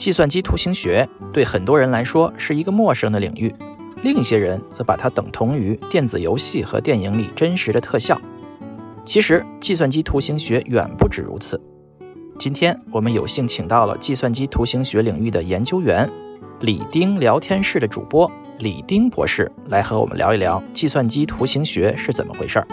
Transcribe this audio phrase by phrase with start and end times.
[0.00, 3.54] 计算机图形学对很多人来说是一个陌生的领域，
[4.02, 8.18] 另一些人则把它等同于电子游戏和电影里真实的特效。
[9.04, 11.60] 其实，计算机图形学远不止如此。
[12.38, 16.08] 今天我们有幸请到了计算机图形学领域的研究员，
[16.60, 22.66] 李丁聊天室的主播李丁博士来和我们聊一聊计算机图形学是怎么回事儿。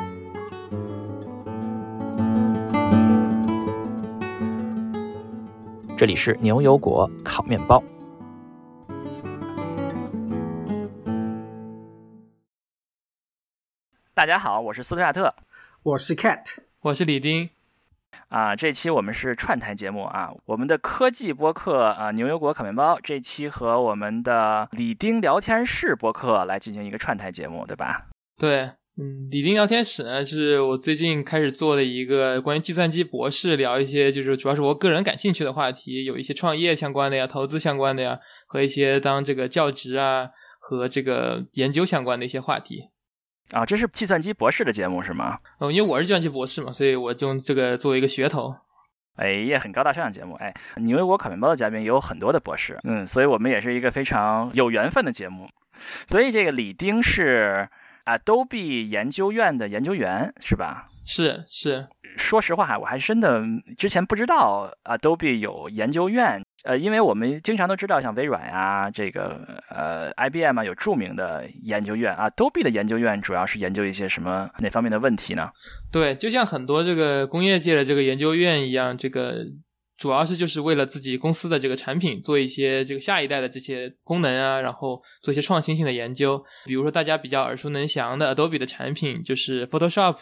[6.07, 7.83] 这里是牛油果烤面包。
[14.13, 15.35] 大家好，我是斯图亚特，
[15.83, 17.49] 我是 Cat，我是李丁。
[18.29, 28.07] 啊，这期我们是串台节目啊，我们的科技播客啊，牛油果烤面包这期和我们的李丁聊天室播客来进行一个串台节目，对吧？
[28.37, 28.71] 对。
[28.99, 42.85] 嗯，李丁聊天室呢，是我最近开始做的一个关于计算机博士聊一些，就是主要是我个人感兴趣的话题，有一些创业相关的呀，投资相关的呀，和一些当这个教职啊和这个研究相关的一些话题。
[43.51, 45.37] 啊，这是计算机博士的节目是吗？
[45.59, 48.55] 哦，因为我是计算机博士嘛，所以我就这个作为一个噱头。
[49.17, 50.33] 哎，也很高大上的节目。
[50.37, 55.47] 哎，你为我烤面包的嘉宾也有很多的博士，嗯，所以我们也是一个非常有缘分的节目。
[56.07, 57.69] 所以这个李丁是。
[58.07, 60.87] Adobe 研究院的研究员是吧？
[61.05, 63.43] 是是，说实话，我还真的
[63.77, 66.41] 之前不知道 Adobe 有研究院。
[66.63, 72.29] 呃，因为我们经常都知道，像微软啊，这个呃 IBM 啊，有著名的研究院啊。
[72.29, 75.49] Adobe 的研究院主要是研究一些什么哪方面的问题呢？
[75.91, 79.45] 对，就像很多这个工业界的这个研究院一样，这个。
[79.97, 86.43] 主要是就是为了自己公司的这个产品做一些这个下一代的这些功能啊，然后做一些创新性的研究。
[86.65, 90.17] 比如说大家比较耳熟能详的 Adobe 的产品就是 Photoshop。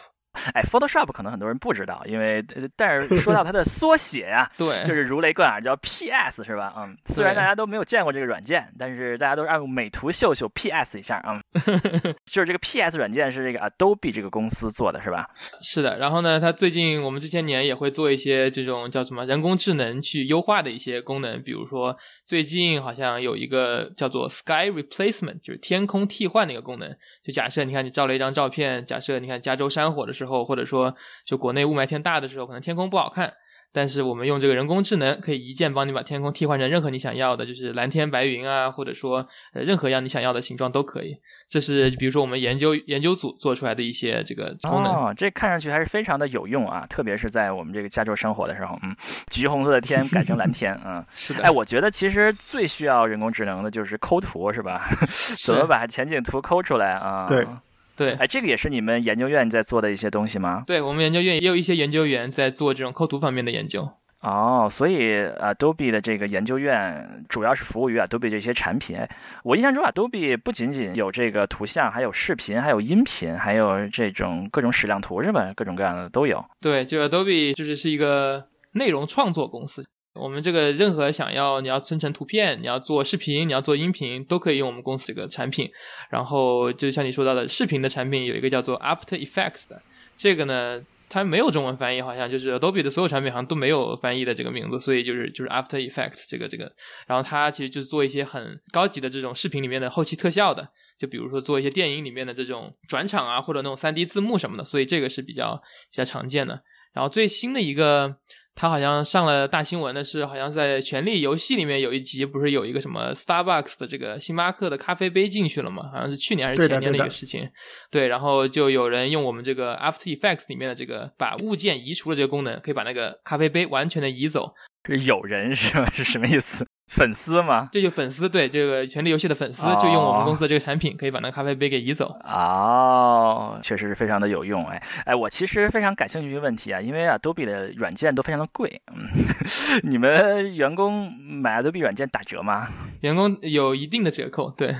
[0.54, 2.44] 哎，Photoshop 可能很多人不知道，因为
[2.76, 6.72] 但是说到 它的缩写呀，对，就是如雷贯耳，叫 PS 是吧？
[6.76, 11.40] 嗯，虽然大家都没有见过这个软件，但是大家都是按美图秀秀 PS 一下啊。
[12.26, 15.28] 就是这个 PS 软件是这个 Adobe 这个公司做的是吧？
[15.60, 15.98] 是的。
[15.98, 26.88] 然后呢，它最近我们这些年也会做一些这种叫什么人工智能去优化的一些功能，比如说最近好像有一个叫做 Sky Replacement，就是天空替换的一个功能。
[27.24, 30.25] 就假设你看你照了一张照片，假设你看加州山火的时候。
[30.26, 30.94] 后，或者说，
[31.24, 33.32] 就国内雾霾天大的时候，可能天空不好看。
[33.72, 39.18] 但是我们用这个人工智能，可以一键帮你把天空替换成任何你想要的，就是蓝天白云啊，或者说
[39.52, 41.14] 呃任何样你想要的形状都可以。
[41.46, 44.90] 这是比如说我们研究研究组做出来的一些这个功能。
[44.90, 48.96] 哦，这看上去还是非常的有用啊，特别是在我们这个加州生活的时候，嗯，
[49.30, 51.42] 橘红色的天改成蓝天，嗯，是的。
[51.42, 54.88] 哎，我觉得其实最需要人工智能的就是抠图，是吧？
[55.44, 57.26] 怎么把前景图抠出来啊？
[57.28, 57.46] 对。
[57.96, 60.62] 对，哎，这个也是你们研究院在做的一些东西吗？
[60.66, 63.88] 对我们研究院也有一些研究员在做这种抠图方面的研究。
[64.20, 68.98] 哦，所以 Adobe 的这个研究院主要是服务于 Adobe 这些产品。
[69.44, 75.52] 我印象中，Adobe 不仅仅有这个图像，还有视频，还有音频，还有这种各种矢量图，是吧？
[75.54, 76.44] 各种各样的都有。
[76.60, 79.84] 对，就 Adobe 就是是一个内容创作公司。
[80.18, 85.70] 我们这个任何想要你要生成图片，你要做视频，你要做音频，都可以用我们公司这个产品。
[86.10, 89.80] 然后就像你说到的，视频的产品有一个叫做 After Effects 的，
[90.16, 96.72] 这个呢它没有中文翻译，好像就是 Adobe 的所有产品好像都没有翻译的这个名字，所以就是就是 After Effects 这个这个。
[97.06, 106.62] 然后它其实就是做一些很高级的这种视频里面的后期特效的，就比如说做一些电影里面的这种转场啊，或者那种三 D 字幕什么的，所以这个是比较比较常见的。
[106.92, 108.16] 然后最新的一个。
[108.56, 115.90] 他好像上了大新闻的是，好像在《权力游戏》里面有一集，不是有一个什么 Starbucks 的这个星巴克的咖啡杯进去了吗？
[115.92, 117.46] 好像是去年还是前年的一个事情。
[117.90, 124.50] 对，然后就有人用我们这个 After Effects 里面的这个把物件移除了这个功能，可以把那个咖啡杯完全的移走。
[124.94, 125.88] 有人是吧？
[125.94, 126.66] 是什么意思？
[126.88, 127.68] 粉丝吗？
[127.72, 132.16] 这就粉丝对这个《权力游戏》的粉丝，就用我们公司的这个产品，可以把那咖啡杯给移走。
[132.22, 134.64] 哦，确实是非常的有用。
[134.66, 139.08] 哎哎，我其实非常感兴趣一个问题啊，因为 Adobe 的软件都非常的贵，嗯，
[139.82, 142.68] 你们员工买 Adobe 软件打折吗？
[143.00, 144.76] 员工有一定的折扣，对。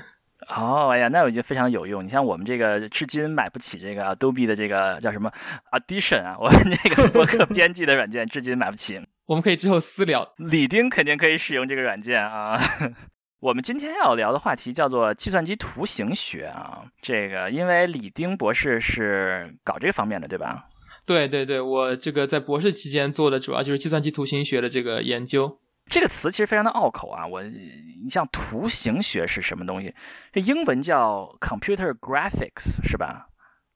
[0.49, 2.05] 哦，哎呀，那我觉得非常有用。
[2.05, 5.31] 你像我们这个至今买不起这个 Adobe 的这个叫什么
[5.73, 9.01] Audition 啊， 我们这个博客 编辑的软件至今买不起。
[9.27, 10.35] 我们可以之后私聊。
[10.37, 12.57] 李丁肯定可以使用这个软件啊。
[13.41, 16.85] 我们今天要聊的话题叫做计算机图形学啊。
[17.03, 20.67] 这个因为李丁博士是搞这个方面的，对吧？
[21.05, 25.59] 对对对，我这个在博士期间做的主要就是计算机图形学的这个研究。
[25.89, 27.27] 这个词其实非常的拗口啊。
[27.27, 29.95] 我，你像图形学是什么东西？
[30.33, 33.27] 这英文叫 computer graphics 是吧？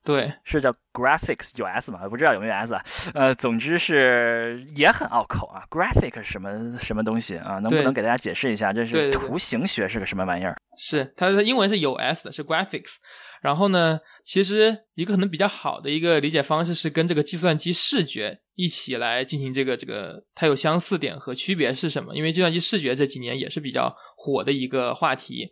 [0.03, 2.09] 对，是叫 graphics 有 s 吗？
[2.09, 2.83] 不知道有没有 s 啊？
[3.13, 5.63] 呃，总之是也很拗口啊。
[5.69, 7.59] graphic 什么什么东西啊？
[7.59, 8.73] 能不能给大家解释一下？
[8.73, 10.57] 这是图形学是个什么玩意儿？
[10.79, 12.97] 是它的英文是有 s 的，是 graphics。
[13.43, 22.15] 然后呢，其实一个可能比较好的一个理解方式是跟这个计算机视觉一起来进行这个这个它有相似点和区别是什么？
[22.15, 25.51] 因为计算机视觉这几年也是比较火的一个话题。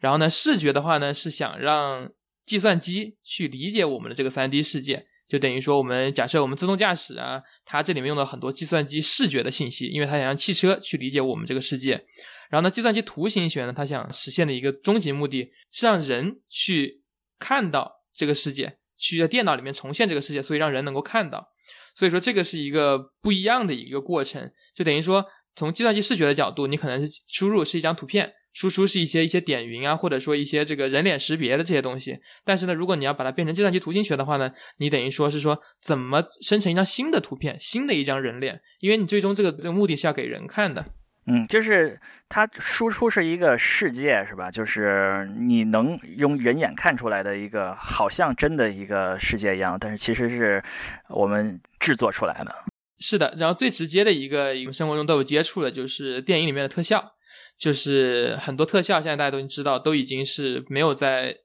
[0.00, 2.10] 然后呢，视觉的话呢是想让
[2.44, 12.04] 计算机去理解我们的这个三 D 世界，就等于说我们假设我们自动驾驶啊，它这里面用了很多计算机视觉的信息，因为它想让汽车去理解我们这个世界。
[12.50, 17.02] 然后呢，计算机图形学呢，它想实现的一个终极目的是让人去。
[17.40, 21.52] 看到这个世界，去在电脑里面重现这个世界，所以让人能够看到。
[21.98, 25.24] 所以说这个是一个不一样的一个过程，就等于说
[25.56, 32.16] 从计算机视觉的角度，你可能是输入是一张图片，输出是一些一些点云啊，或者说一些这个人脸识别的这些东西。
[32.44, 40.92] 但是呢，如果你要把它变成计算机图形学的话呢，你等于说是说怎么生成一张新的图片，新的一张人脸，因为你最终这个这个目的是要给人看的。
[41.30, 44.50] 嗯，就是它输出是一个世界，是吧？
[44.50, 50.62] 就是你能用人眼看出来的一个，好像真的一个世界一样，但是其实是
[51.08, 52.54] 我们制作出来的。
[52.98, 57.12] 是的，然后最直接的一个，我们生活中都有接触的，就是电影里面的特效，
[57.58, 61.36] 就是很多特效，现在大家都知道，都已经是没有在，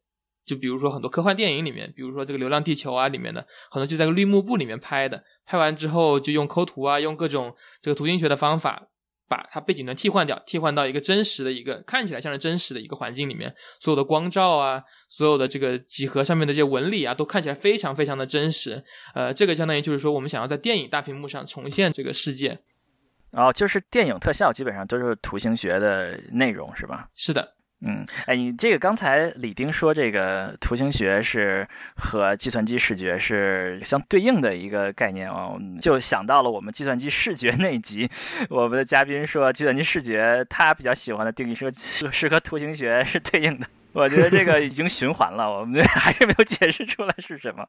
[0.45, 8.88] 就比如说很多科幻电影里面，比如说这个《流浪地球》啊里面的，很多就在个绿幕布里面拍的，拍完之后就用抠图啊，用各种这个图形学的方法。
[9.27, 18.83] 把它背景端替换掉，替换到一个真实的一个看起来像是真实的一个环境里面，所有的光照啊，所有的这个几何上面的这些纹理啊，都看起来非常非常的真实。
[19.13, 22.59] 呃，这个相当于就是说，我们想要在电影大屏幕上重现这个世界。
[23.31, 27.09] 哦，就是电影特效基本上都是图形学的内容，是吧？
[27.15, 27.55] 是的。
[27.85, 38.09] 嗯，哎，你这个刚才李丁说这个图形学是和计算机视觉是相对应的一个概念哦，就想到了我们计算机视觉那一集，
[38.50, 41.69] 我们的嘉宾说计算机视觉他比较喜欢的定义是
[42.12, 43.68] 是和图形学是对应的。
[43.91, 47.68] 我觉得这个已经循环了，我们还是没有解释出来是什么。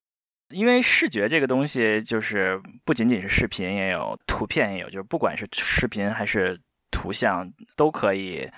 [0.50, 6.56] 因为视觉这个东西就是不仅仅是视频，也有图片，也有就是不管是视频还是
[6.92, 8.48] 图像都可以。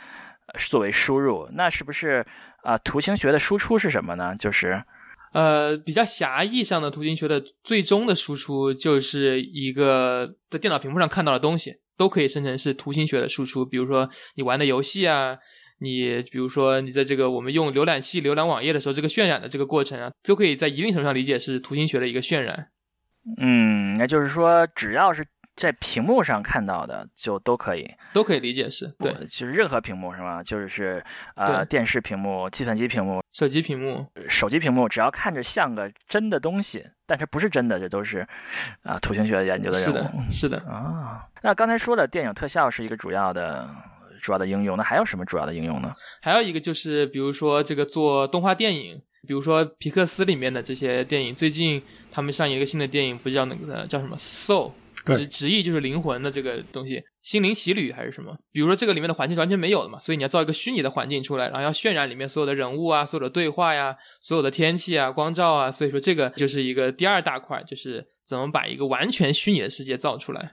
[0.57, 2.25] 作为输入，那是不是
[2.63, 2.77] 啊？
[2.79, 4.35] 图形学的输出是什么呢？
[4.39, 4.83] 就是，
[5.33, 13.65] 呃，比较狭义上的图形学的最终的输出，就是一个在电脑屏幕上看到的东西，都可以生成是图形学的输出。
[13.65, 15.37] 比如说你玩的游戏啊，
[15.81, 22.69] 你比如说你在这个我们用浏览器浏览网页的时候，这个渲染的这个过程啊，都可以在一定程度上理解是图形学的一个渲染。
[23.39, 25.25] 嗯，那就是说，只要是。
[25.57, 30.43] 在屏幕上看到的就都可以，都可以理解是对，就是任何屏幕是吗？
[30.43, 31.03] 就是
[31.35, 38.27] 呃，电视屏幕、计算机屏幕、手机屏幕、手机屏幕，只要看着像个真的东西，但是不是真的，这都是
[38.83, 39.93] 啊，图形学研究的任务。
[39.93, 41.27] 是的，是的啊。
[41.41, 43.67] 那刚才说的电影特效是一个主要的、
[44.21, 45.95] 主要的应用，那还有什么主要的应用呢？
[46.21, 51.83] 还有一个就是，比如说这个做动画电影，比如说皮克斯里面的这些电影，最近
[52.13, 54.69] 他们上映一个新的电影，不叫那个叫什么《Soul》。
[55.15, 58.37] 直直译就是灵魂的这个东西，心灵奇旅还是什么？
[58.53, 70.53] 比如说这个里面的环境完全没有的嘛，所以你要造一个虚拟的环境出来，然后要渲染里面所有的人物啊、所有的对话呀、所有的天气啊、光照啊，所以说这个就是一个第二大块，就是怎么把一个完全虚拟的世界造出来。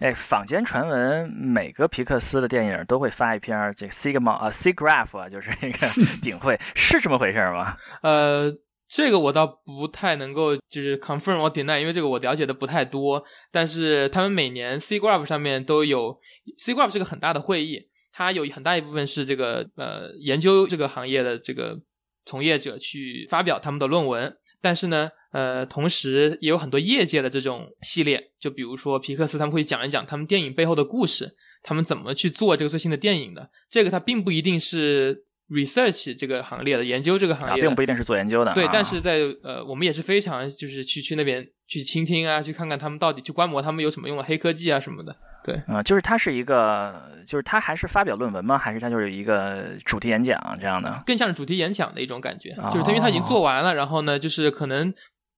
[0.00, 5.88] 哎，坊间传闻每个皮克斯的电影都会发一篇这个 Sigma 啊 Siggraph 啊，就是那个
[6.22, 7.76] 顶会，是这么回事吗？
[8.02, 8.54] 呃。
[8.88, 13.22] 这个我倒不太能够就是 confirm or deny，因为这个我了解的不太多。
[13.52, 16.18] 但是他们每年 C Graph 上面都有
[16.56, 21.78] C Graph 是个很大的会议，它有很大一部分是这个呃研究这个行业的这个
[22.24, 24.34] 从业者去发表他们的论文。
[24.62, 33.50] 但是呢，呃，同时也有很多业界的这种系列，就比如说皮克斯他们会讲一讲他们电影背后的故事，他们怎么去做这个最新的电影的。
[33.68, 35.26] 这个它并不一定是。
[35.48, 38.52] Research 这个行列的研究这个行业，并不一定是做研究的。
[38.54, 45.16] 对，但是在呃，我们也是非常就是去去那边去倾听啊，去看看他们到底去观摩他们有什么用的黑科技啊什么的。
[45.44, 48.58] 对，啊，就是它是一个，就是它还是发表论文吗？
[48.58, 51.02] 还是它就是一个主题演讲这样的？
[51.06, 54.92] 更像是主题演讲的一种感觉，就是他因为他已经做完了，然后呢，就是可能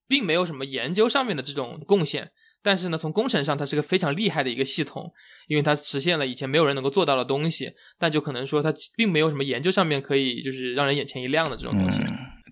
[0.09, 2.31] 并没有什么研究上面的这种贡献。
[2.63, 5.11] 但是呢，从工程上，它是个非常厉害的一个系统，
[5.49, 7.73] 因为它实现了以前没有人能够做到的东西。
[7.99, 12.03] 但就可能说，它并没有什么研究上面可以就是让人眼前一亮的这种东西。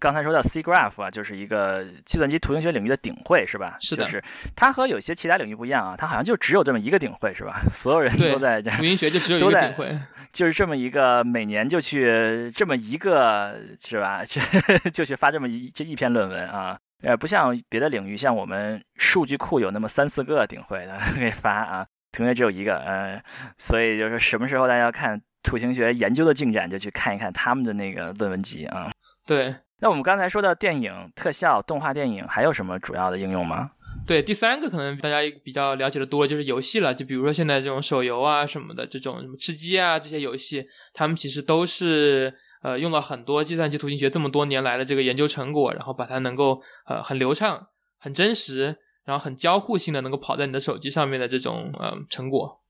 [0.01, 3.77] 刚才说到 C Graph 啊，就是一个计算机图形学领域的顶会，是吧？
[3.81, 4.05] 是的。
[4.05, 4.23] 就是
[4.55, 7.61] 它和有些其他领域不一样啊，它好像就只有这么一个顶会，是吧？
[7.75, 9.99] 所有人都在这图形学就只有一个顶会，
[10.33, 14.25] 就是这么一个每年就去这么一个，是吧？
[14.25, 14.41] 这
[14.91, 16.79] 就去发这么一这一篇论文啊。
[17.03, 23.23] 呃，不像别的领域，像我们数据库有那么三四个顶会的 可以发啊，同学只有一个，呃，
[23.57, 28.91] 所以就是什么时候大家要看土星学研究的进展，就去看一看他们的那个论文集啊。
[29.25, 33.71] 对，那我们刚才说到电影特效、动画电影，还有什么主要的应用吗？
[34.07, 52.63] 对，第三个可能大家比较了解的多就是游戏了，就比如说现在这种手游啊什么的，这种什么吃鸡啊这些游戏，他们其实都是呃用了很多计算机图形学这么多年来的这个研究成果，然后把它能够呃很流畅、很真实，然后很交互性的能够跑在你的手机上面的这种呃成果。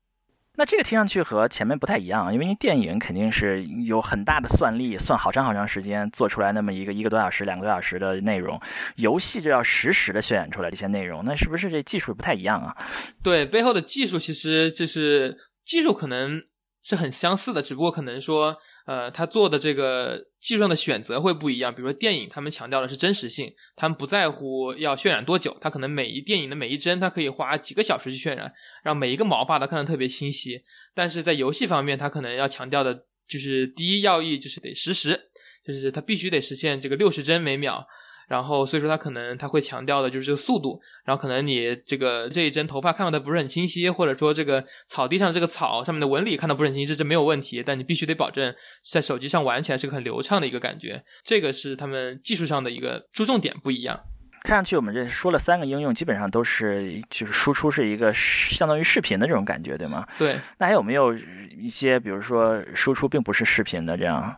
[0.55, 8.59] 那这个听上去和前面不太一样，因为电影肯定是有很大的算力，算好长好长时间做出来那么一个一个多小时、两个多小时的内容，
[8.97, 12.75] 游戏就要实时的渲染出来这些内容，那是不是这技术不太一样啊？
[13.23, 16.43] 对，背后的技术其实就是技术可能。
[16.89, 21.71] 是很相似的，只不过可能说，呃，他做的这个技术上的选择会不一样。
[21.71, 28.51] 比如说电影，他们强调的是真实性，他们不在乎要渲染多久，他可能每一电影的每一帧，他可以花几个小时去渲染，
[28.83, 30.63] 让每一个毛发都看得特别清晰。
[30.95, 35.29] 但是在游戏方面，他可能要强调的就是第一要义就是得实时，
[35.63, 37.85] 就是它必须得实现这个六十帧每秒。
[38.29, 48.53] 然后，所以说它可能它会强调的就是这个速度，然后可能你这个这一帧头发看到的不是很清晰，或者说这个草地上这个草上面的纹理看到不是很清晰，这没有问题，但你必须得保证
[48.89, 53.99] 在手机上玩起来是个很流畅的一个感觉，这个是他们技术上的一个注重点不一样。
[54.43, 60.07] 看上去我们这说了三个应用，基本上都是就是输出是一个相当于视频的这种感觉，对吗？
[60.17, 60.37] 对。
[60.57, 61.13] 那还有没有
[61.57, 64.33] 一些比如说输出并不是视频的这样？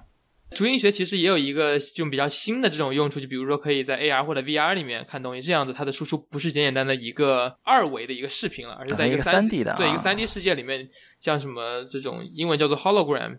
[0.55, 10.89] 图形学其实也有一个就比较新的这种用处，就比如说可以在 AR 或者 VR 里面看东西，这样子它的输出不是简简单的一个二维的一个视频了，而是在一个三 D 的对一个三 D 世界里面，
[11.19, 13.37] 像什么这种英文叫做 hologram，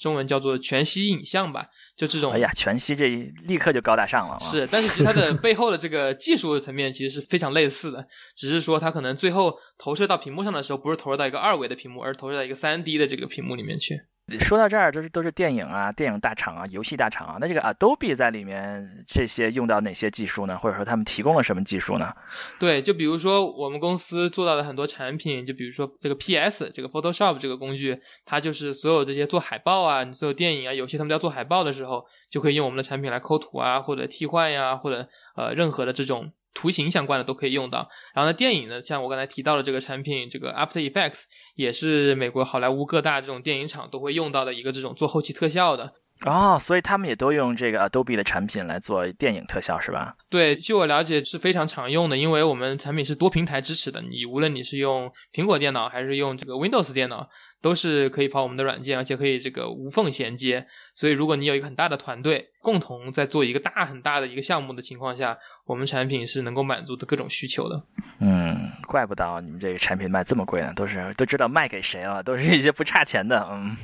[0.00, 1.66] 中文叫做全息影像吧，
[1.96, 2.32] 就这种。
[2.32, 3.08] 哎呀，全息这
[3.44, 4.38] 立刻就高大上了。
[4.40, 14.00] 是，但是其实它的背后的这个技术层面其实是非常类似的，只是说它可能最后投射到屏幕上的时候，不是投射到一个二维的屏幕，而投射到一个三 D 的这个屏幕里面去。
[14.40, 17.38] 说到这儿，都是都是电影啊，电影大厂啊，游戏大厂啊。
[17.40, 20.56] 那这个 Adobe 在里面这些用到哪些技术呢？
[20.56, 22.10] 或者说他们提供了什么技术呢？
[22.58, 36.32] 对，就比如说我们公司做到的很多产品，就比如说这个 PS 这个 Photoshop 这个工具，它就是所有这些做海报啊，你所有电影啊、游戏他们要做海报的时候，就可以用我们的产品来抠图啊，或者替换呀，或者呃任何的这种。
[36.54, 41.22] 图形相关的都可以用到，然后呢，电影呢，像我刚才提到的这个产品，这个 After Effects
[41.54, 45.94] 也是美国好莱坞各大这种电影厂都会用到的一个这种做后期特效的。
[46.24, 50.14] 哦，所以他们也都用这个 Adobe 的产品来做电影特效，是吧？
[50.30, 54.00] 对，据我了解是非常常用的，因为我们产品是多平台支持的。
[54.02, 57.28] 你无论你是用苹果电脑还是用这个 Windows 电脑，
[57.60, 60.64] 都是可以跑我们的软件，而且可以这个无缝衔接。
[60.94, 65.36] 所以，如果你有一个很大的团队，共同在做一个大很大的一个项目的情况下，
[65.66, 67.82] 我们产品是能够满足的各种需求的。
[68.20, 73.44] 嗯，怪不得你们这个产品卖这么贵呢，都是都知道卖给谁了，都是一些不差钱的。
[73.50, 73.76] 嗯。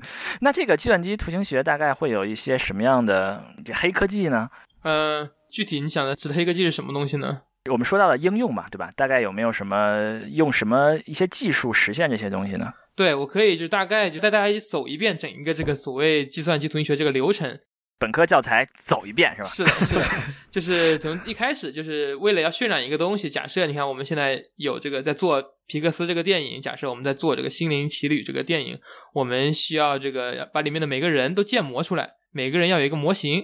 [0.40, 4.48] 那这个计算机图形学大概会有一些什么样的这黑科技呢？
[4.82, 7.42] 呃，具体你想的指的黑科技是什么东西呢？
[7.70, 8.92] 我们说到了应用嘛，对吧？
[8.94, 12.72] 大概有没有什么用什么一些技术实现这些东西呢？
[12.94, 17.58] 对，我可以就大概就带大家走一遍整一个这个所谓计算机图形学这个流程。
[18.04, 19.48] 本科教材走一遍是吧？
[19.48, 20.04] 是的，是的，
[20.50, 23.30] 就是从一开始就是为了要渲染一个东西。
[23.30, 28.78] 假设你看我们现在有这个在做皮克斯这个电影，假设我们在做这个《心灵奇旅》这个电影，
[29.14, 33.42] 我们需要这个把里面的每个人都建模出来，每个人要有一个模型。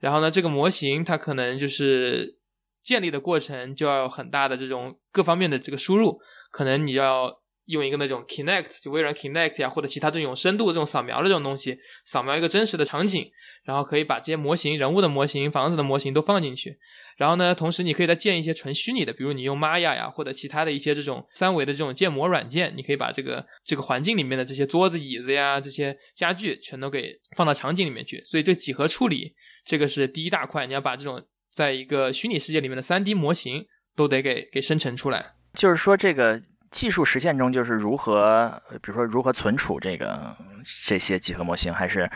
[0.00, 2.36] 然后呢，这个模型它可能就是
[2.82, 6.20] 建立的过程就要有很大的这种各方面的这个输入，
[6.50, 7.40] 可能你要。
[7.66, 13.30] 用一个那种 Kinect 就微软 Kinect 呀，或者其他这种深度这种扫描的这种东西，扫描一个真实的场景，
[13.64, 16.78] 然后可以把这些模型、人物的模型、房子的模型都放进去。
[17.16, 28.20] 然后呢，同时你可以再建一些纯虚拟的，比如你用 Maya 呀，或者其他的一些这种三维的这种建模软件，你可以把这个这个环境里面的这些桌子、椅子呀、这些家具全都给放到场景里面去。
[28.24, 29.32] 所以这几何处理
[29.64, 35.34] 这个是第一大块，你要把这种在一个虚拟世界里面的三 D 模型都得给给生成出来。
[35.54, 36.42] 就是说这个。
[36.74, 40.36] 技术实现中就是如何，比如说如何存储这个
[40.84, 42.10] 这些几何模型，还是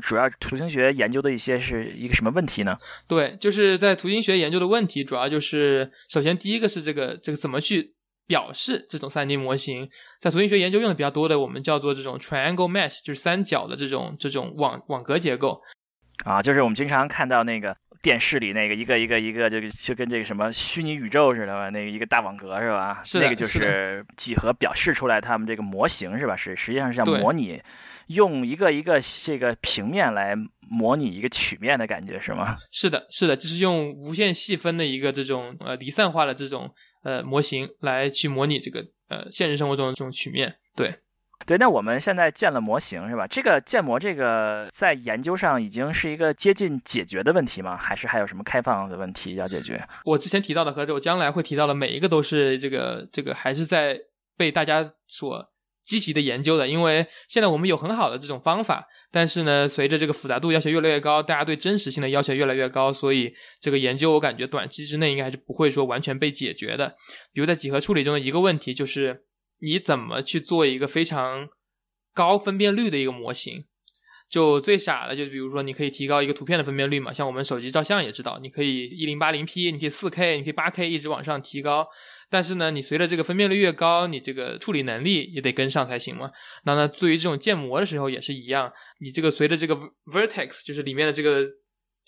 [0.00, 2.78] 主要图形学研究的一些是一个什么问题呢？
[3.06, 7.94] 对，就是在图形学研究的问题，主要就是首先第一个是这个这个怎么去
[8.26, 9.86] 表示这种三 D 模型，
[10.18, 15.60] 在图形学研究用的比较多的，我们叫做这种 triangle mesh，就是三角的这种这种网网格结构。
[16.24, 21.68] 啊，就是我们经常看到那个电视里那个一个一个一个，这个就跟这个什么虚拟宇宙似的吧？
[21.70, 23.02] 那个一个大网格是吧？
[23.04, 26.34] 是那个就是是几何表示出来他们这个模型是吧？
[26.36, 27.60] 是实际上是要模拟，
[28.06, 30.34] 用一个一个这个平面来
[30.68, 32.56] 模拟一个曲面的感觉是吗？
[32.70, 40.54] 是的，是的，就是用无限细分的一个这种呃离散化的这种呃模型来去模拟这个呃现实生活中的这种曲面。
[40.74, 40.94] 对，
[41.46, 43.26] 对，那我们现在建了模型是吧？
[43.26, 47.76] 这个建模这个在研究上已经是一个接近解决的问题吗？
[47.76, 49.82] 还是还有什么开放的问题要解决？
[50.04, 53.98] 我之前提到的和我将来会提到的每一个都是这个这个还是在
[54.36, 55.50] 被大家所
[55.82, 66.94] 积极的研究的，因为现在我们有很好的这种方法，但是呢，随着这个复杂度要求越来越高，大家对真实性的要求越来越高，所以这个研究我感觉短期之内应该还是不会说完全被解决的。
[67.32, 69.24] 比如在几何处理中的一个问题就是
[69.60, 71.48] 你怎么去做一个非常
[72.14, 73.64] 高分辨率的一个模型。
[74.28, 81.84] 就最傻的，就比如说，你可以提高一个图片的分辨率嘛，像我们手机照相也知道，你可以一零八零 P，你可以四 K，你可以八 K，一直往上提高。
[82.28, 86.30] 但是呢，你随着这个分辨率越高，你这个处理能力也得跟上才行嘛。
[86.62, 89.76] 那那，对于这种建模的时候也是一样，你这个随着这个
[90.06, 91.44] vertex，就是里面的这个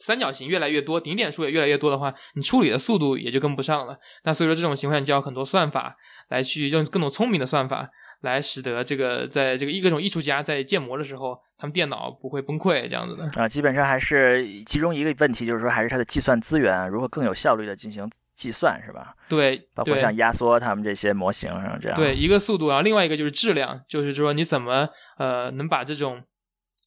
[0.02, 3.96] 三角形越来越多，顶点数也越来越多的话，你处理的速度也就跟不上了。
[4.24, 5.96] 那所以说这种情况，你就要很多算法
[6.28, 7.88] 来去用各种聪明的算法。
[8.22, 13.48] 来使得这个在这个各种艺术家在建模的时候，他们电脑不会崩溃这样子的啊。
[13.48, 19.12] 基本上还是其中一个问题，就是说还是它的计算资源如何更有效率的进行计算，是吧？
[19.28, 21.98] 对，包括像压缩他们这些模型这样。
[21.98, 26.22] 对，一个速度，然后另外一个就是质量，就是说你怎么呃能把这种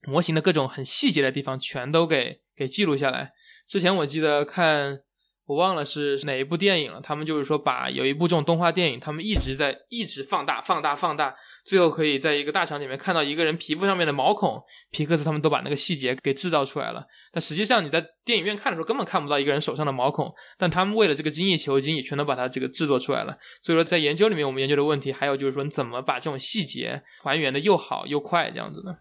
[0.07, 3.31] 模型的各种很细节的地方全都给给记录下来。
[3.67, 4.99] 之前我记得看。
[5.47, 6.99] 我忘了是哪一部电影了。
[6.99, 14.59] 他们就是说，把有一部这种动画电影，他们一直在一直放大、放大、放大，最后可以在一个大场景里面看到一个人皮肤上面的毛孔。
[14.89, 17.05] 皮克斯他们都把那个细节给制造出来了。
[17.31, 23.37] 但实际上你在电影院看的时候根本看不到一个人手上的毛孔，但他们为了这个精益求精，也全都把它这个制作出来了。
[23.61, 28.97] 所以说，在研究里面，我们研究的问题还有就是说，你怎么把这种细节还原的又好又快这样子的。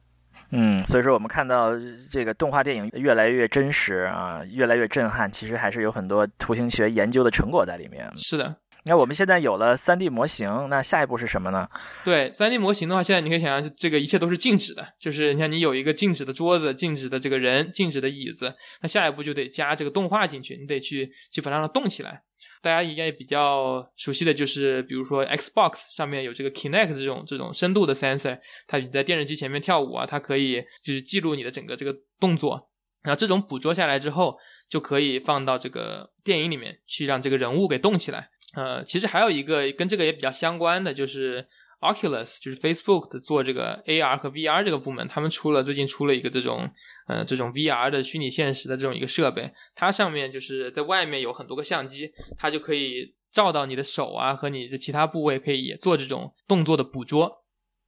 [0.50, 1.72] 嗯，所以说我们看到
[2.10, 8.08] 这个动画电影越来越真实啊，越来越震撼，其实还是有很多图形学研究的成果在里面。
[8.16, 8.54] 是的，
[8.86, 11.66] 那我们现在有了 3D 模型，那下一步是什么呢？
[12.04, 22.22] 对，3D 模型的话，现在你可以想象，这个一切都是静止的，就是你看你有一个静止的桌子、静止的这个人、静止的椅子，那下一步就得加这个动画进去，你得去去把它让它动起来。
[22.60, 32.70] 大家应该比较熟悉的就是，比如说 Xbox 上面有这个 Kinect 这种这种深度的 sensor，它你在电视机前面跳舞啊，它可以就是记录你的整个这个动作，
[33.04, 34.36] 然后这种捕捉下来之后，
[34.68, 38.30] 就可以放到这个电影里面去，让这个人物给动起来。
[38.56, 41.46] 呃，其实还有一个跟这个也比较相关的，就是。
[41.80, 46.66] Oculus 就是 Facebook 的做这个 AR 和 VR 这个部门，他们出了最近出了一个这种
[47.06, 57.43] 呃这种 VR 的虚拟现实的这种一个设备，它上面就是在外面有很多个相机，它就可以照到你的手啊和你的其他部位，可以也做这种动作的捕捉。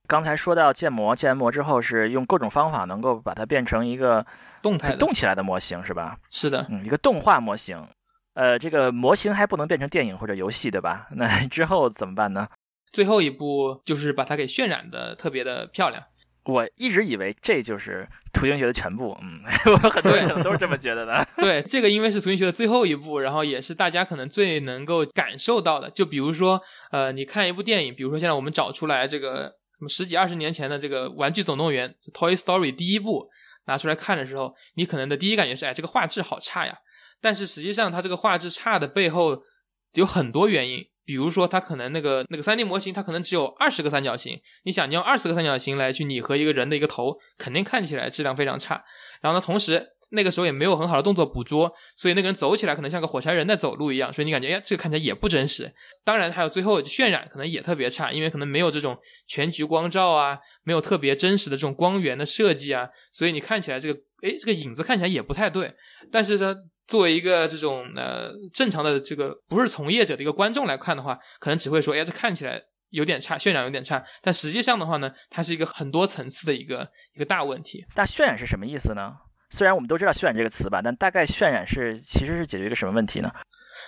[0.06, 4.24] 刚才说到建模，建完模之后是用各种方法能够把它变成一个
[4.62, 6.18] 动态动起来的模型，是吧？
[6.30, 7.86] 是的，嗯，一个动画模型。
[8.34, 11.06] 呃，这个模型还不能变成电影或者游戏，对吧？
[11.16, 12.48] 那之后怎么办呢？
[12.92, 16.02] 最后一步就是把它给渲染的特别的漂亮。
[16.44, 19.40] 我一直以为这就是图形学的全部，嗯，
[19.82, 21.26] 我很多人可能都是这么觉得的。
[21.36, 25.90] 对，这个因为是图形学的最后一步，然后也是大家可能最能够感受到的。
[25.90, 33.28] 就比如说，呃，你看一部电影，比如说现在我们找出来这个那么十几二十年前的这个《玩具总动员》（Toy Story） 第一部
[33.66, 36.78] 拿出来看的时候，你可能的第一感觉是，哎，这个画质好差呀。
[37.20, 39.42] 但是实际上，它这个画质差的背后
[39.94, 40.86] 有很多原因。
[41.04, 44.40] 比如说，它可能那个那个 3D 模型，它可能只有二十个三角形。
[44.64, 48.84] 你想，你用二十个三角形来去拟合一个人的一个头，肯定看起来质量非常差。
[49.20, 54.12] 然后呢，同时那个时候也没有很好的动作捕捉，所以那个人走起来可能像个火柴人在走路一样。
[54.12, 55.72] 所以你感觉，哎，这个看起来也不真实。
[56.04, 65.74] 当然，还有最后渲染可能也特别差，因为可能没有这种全局光照啊，没有特别真实的这种光源的设计啊，所以你看起来这个，哎，这个影子看起来也不太对。
[66.10, 66.54] 但是呢。
[66.88, 74.00] 作为一个这种呃正常的这个不是从业者的一个观众来看的话，可能只会说，哎，这看起来有点差，渲染有点差。
[74.22, 77.84] 但实际上的话呢，它是一个很多层次的一个一个大问题。
[77.96, 79.14] 那渲染是什么意思呢？
[79.50, 83.30] 虽然我们都知道渲染这个词吧，但大概渲染是其实是解决一个什么问题呢？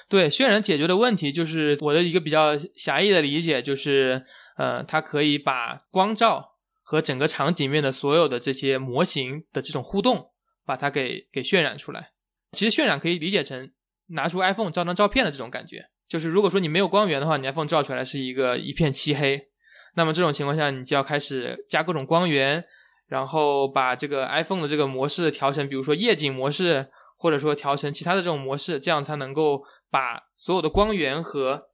[0.08, 4.24] 对，渲染解决的问题就是我的一个比较狭义的理解，就是
[4.56, 10.30] 呃，它可以把光照和整个场景面的所有的这些模型的这种互动，
[10.64, 12.10] 把它给给渲染出来。
[12.52, 13.70] 其实渲染可以理解成
[14.08, 19.48] 拿出 iPhone 照张照片的这种感觉，就是如果说你没有光源的话，你 iPhone 照出来是一个一片漆黑，
[19.96, 22.64] 那么这种情况下，你就要开始加各种光源，
[23.08, 31.70] 然后把这个 iPhone 的这个模式调成，比如说夜景模式，或者说调成其他的这种模式，这样才能够把所有的光源和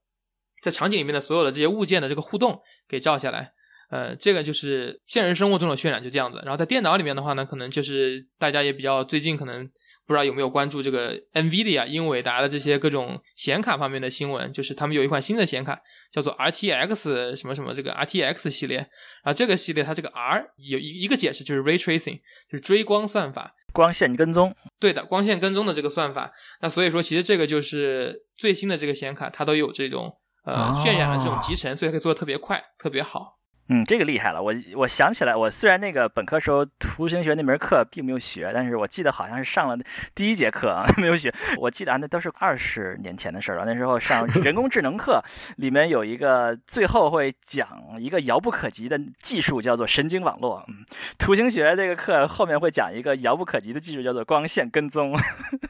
[0.63, 3.53] 在场景里面的所有的这些物件的这个互动给照下来。
[3.91, 6.41] 呃，这个就是现实生活中的渲染，就这样子。
[6.45, 9.65] 然后在电脑里面的话呢，可能就是大家也比较最近可能
[10.07, 15.81] 不知道有没有关注这个 NVIDIA 英伟达的这些各种显卡方面的新闻，就是他们有一款新的显卡
[16.13, 18.79] 叫做 RTX 什么什么这个 RTX 系列。
[18.79, 22.21] 然后这个系列它这个 R 有一一个解释就是 Ray Tracing，
[22.51, 24.55] 就是追光算法，光线跟踪。
[24.81, 26.33] 对的，光线跟踪的这个算法。
[26.61, 30.13] 那所以说，其实这个就是最新的这个显卡，它都有这种
[30.45, 33.34] 呃渲染的这种集成，所以可以做的特别快，特别好。
[33.69, 34.43] 嗯，这个厉害了。
[34.43, 39.79] 我我想起来，我虽然那个本科时候图形学那门课并没有学，但是我记得好像是上了
[40.15, 41.33] 第一节课啊， 没有学。
[41.57, 43.65] 我记得啊那都是二十年前的事了。
[43.65, 45.23] 那时候上 人工智能课，
[45.57, 47.67] 里面有一个最后会讲
[47.99, 50.63] 一个遥不可及的技术，叫做神经网络。
[50.69, 50.85] 嗯，
[51.19, 55.19] 图形学这个课后面会讲一个遥不可及的技术，叫做光线跟踪。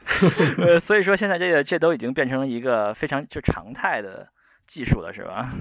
[0.59, 4.27] 呃，所以说现在这个这都已经变成一个非常就常态的
[4.67, 5.53] 技术了，是吧？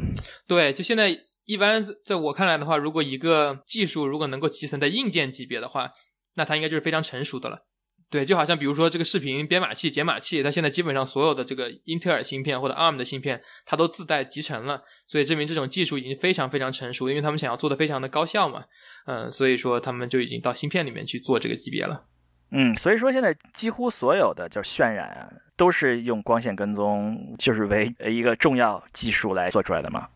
[0.48, 1.16] 对，就现在。
[1.44, 5.90] 一般在我看来的话，如果一个技术如果能够集成在硬件级别的话，
[6.34, 7.66] 那它应该就是非常成熟的了。
[8.10, 18.64] 对，就好像比如说这个视频编码器、解码器，它现在基本上所有的这个英特尔芯片或者 ARM 的芯片，它都自带集成了，所以证明这种技术已经非常非常成熟，因为他们想要做的非常的高效嘛。
[19.06, 22.04] 嗯，所以说他们就已经到芯片里面去做这个级别了。
[22.52, 30.06] 嗯，所以说现在几乎所有的就是渲染啊，都是用光线跟踪，就是为一个重要技术来做出来的嘛。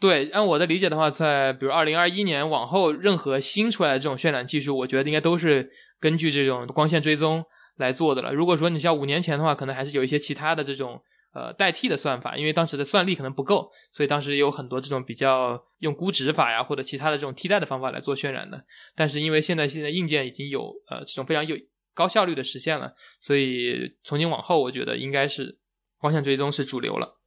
[0.00, 7.44] 对，按我的理解的话，在比如二零二一年往后，任何新出来的这种渲染技术，我觉得应该都是根据这种光线追踪
[7.78, 8.32] 来做的了。
[8.32, 11.02] 如果说你像五年前的话，可能还是有一些其他的这种
[11.34, 18.64] 呃代替的算法，因为当时的算力可能不够，所以当时有很多这种比较用估值法呀或者其他的这种替代的方法来做渲染的。
[18.94, 21.56] 但是因为现在现在硬件已经有呃这种非常有
[21.92, 25.58] 高效率的实现了，所以从今往后，我觉得应该是
[25.98, 27.17] 光线追踪是主流了。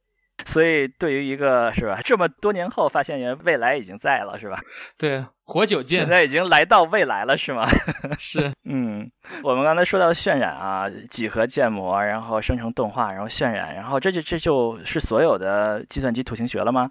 [0.46, 4.60] 所以，对于一个是吧，这么多年后发现原，未来已经在了，是吧？
[4.96, 7.66] 对，活久见，现在已经来到未来了，是吗？
[8.16, 9.10] 是，嗯，
[9.42, 16.88] 我们刚才说到渲染啊，几何建模，然后生成动画，然后渲染，然后这就这就是所有的计算机图形学了吗？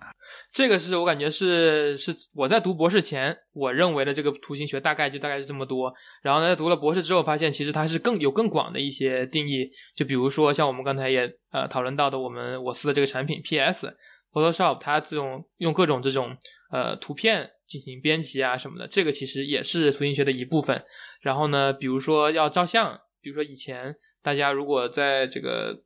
[0.52, 5.92] 这个是我感觉是是我在读博士前，我认为的这个图形学大概就大概是这么多。
[6.22, 9.72] 然后呢，读了博士之后，发现其实它是更有更广的一些定义。
[9.96, 13.96] 就比如说像我们刚才也呃讨论到的，我们我司的这个产品 PS
[14.34, 16.36] Photoshop，它这种用各种这种
[16.72, 20.84] 呃图片进行编辑啊什么的，这个其实也是图形学的一部分。
[21.22, 25.84] 然后呢，比如说要照相，比如说以前大家如果在这个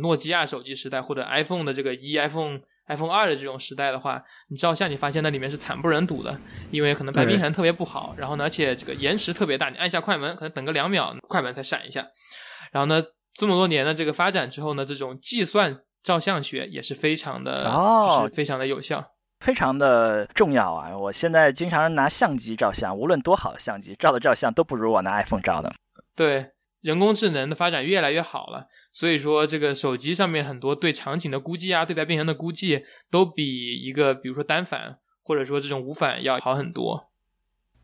[0.00, 2.60] 诺基亚手机时代或者 iPhone 的这个一 iPhone。
[2.88, 6.38] iPhone 二的这种时代的话，你照相你发现那里面是惨不忍睹的，
[6.70, 12.06] 因为可能白平衡特别不好，然后呢，而且这个延迟特别大，你按下快门可能等个两秒，快门才闪一下。
[12.70, 13.02] 然后呢，
[13.34, 19.04] 这么多年的这个发展之后呢，这种计算照相学也是非常的，就是非常的有效，
[19.40, 20.96] 非常的重要啊！
[20.96, 25.72] 我现在经常拿相机照相，无论多好的相机，照的照相都不如我拿 iPhone 照的。
[26.14, 26.52] 对。
[26.82, 37.10] 人工智能的发展越来越好了，所以说这个手机上面很多对场景的估计啊，对白变形的估计都比一个比如说单反或者说这种无反要好很多。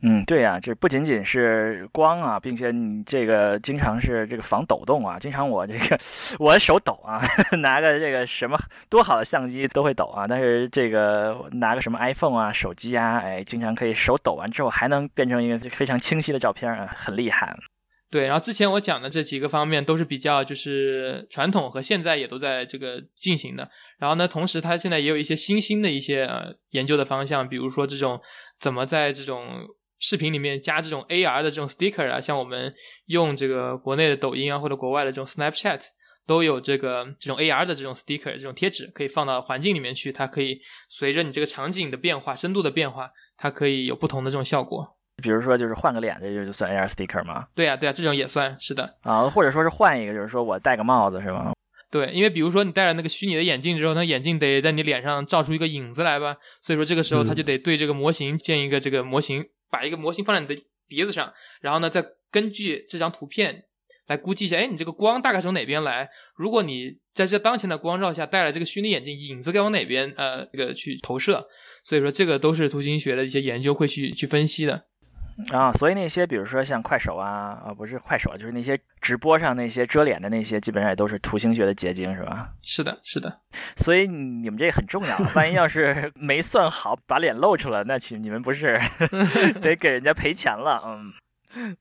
[0.04, 5.98] 嗯，对呀，这不仅仅是光啊，并且你这个经常是这个防抖动啊，经常我这个
[6.40, 7.22] 我手抖啊，
[7.62, 8.58] 拿个这个什么
[8.90, 17.56] 多好的相机都会抖啊，但是这个拿个什么 iPhone 啊手机啊，哎，经常可以手抖完之后还能变成一个非常清晰的照片啊，很厉害。
[18.10, 23.70] 对，然后之前我讲的这几个方面都是比较就是传统和现在也都在这个进行的。
[23.98, 28.20] 然后呢，同时它现在也有一些新兴的一些呃研究的方向，比如说这种
[28.60, 29.66] 怎么在这种
[30.02, 32.74] 视频里面加这种 AR 的这种 sticker 啊，像我们
[33.06, 35.80] 用这个国内的抖音啊或者国外的这种 Snapchat
[36.26, 44.98] 都有这个这种 AR 的这种 sticker 这种贴纸可以放到环境里面去，它可以随着你这个场景的变化、深度的变化，它可以有不同的这种效果。
[45.22, 47.46] 比如说，就是换个脸，这就就算 AR sticker 吗？
[47.54, 49.30] 对呀，对呀，这种也算是的啊。
[49.30, 51.52] 或者说是换一个，就是说我戴个帽子，是吗？
[51.92, 61.32] 对，因为比如说你戴了那个虚拟的眼镜之后，那眼镜得在你脸上照出一个影子来吧，所以说这个时候它就得对这个模型建一个这个模型，把一个模型放在你的鼻子上，
[61.62, 63.64] 然后呢，再根据这张图片
[64.06, 66.10] 来估计一下，哎，你这个光大概从哪边来？
[66.36, 71.48] 如果你在这当前的光照下戴了这个虚拟眼镜，影子该往哪边呃这个去投射？
[71.82, 74.84] 所以说这个都是图形学的一些研究会去去分析的。
[75.50, 82.50] 啊，所以那些比如说像快手啊，啊不是快手，就是那些直播上那些遮脸的那些，基本上也都是图形学的结晶，是吧？
[82.62, 83.40] 是的，是的。
[83.76, 88.80] 所以你们这个很重要，万一要是 没算好，把脸露出来，那岂你们不是
[89.60, 90.82] 得给人家赔钱了？
[90.86, 91.12] 嗯。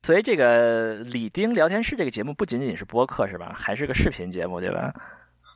[0.02, 3.56] 所以这个李丁聊天室这个节目不仅仅是播客是吧？
[3.58, 4.93] 还是个视频节目对吧？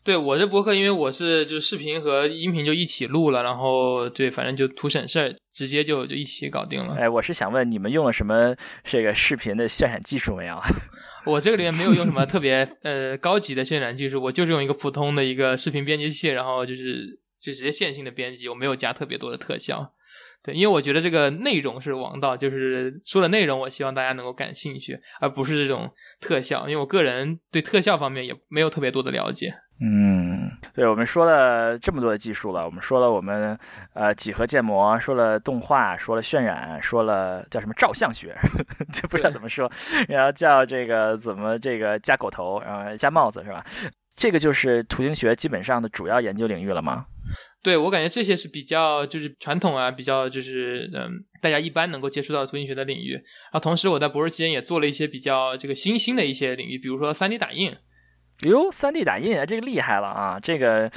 [0.06, 6.94] 对我这播客，因为我是就是视频和音频就一起录了，然后对，反正就图省事儿，直接就就一起搞定了。
[6.94, 10.62] 哎，我是想问你们用了什么这个视频的渲染技术没有？
[11.26, 19.92] 我这个里面没有用什么特别呃高级的渲染技术，我就是用一个普通的一个视频编辑器，然后就是就直接线性的编辑，我没有加特别多的特效。
[20.44, 25.90] 对，因为我觉得这个内容是王道，就是说的内容，我希望大家能够感兴趣，而不是这种
[26.22, 26.70] 特效。
[26.70, 29.52] 因为我个人对特效方面也没有特别多的了解。
[29.82, 33.60] 嗯，对，我们说了这么多的技术了，我们说了我们
[33.94, 38.34] 呃几何建模，说了动画，说了渲染，说了叫什么照相学，
[38.94, 39.70] 就不知道怎么说，
[40.08, 43.66] 然后叫这个怎么这个加狗头，然后加帽子是吧？
[44.16, 47.08] 这个就是图形学基本上的主要研究领域了吗？
[47.62, 51.12] 对我感觉这些是比较就是传统啊，比较就是嗯，
[51.42, 53.16] 大家一般能够接触到图形学的领域。
[53.16, 57.76] 然后同时我在博士期间也做了一些比较这个新兴的一些领域，比如说 3D 打印。
[58.42, 60.40] 哟，3D 打印这个厉害了啊！
[60.42, 60.92] 这个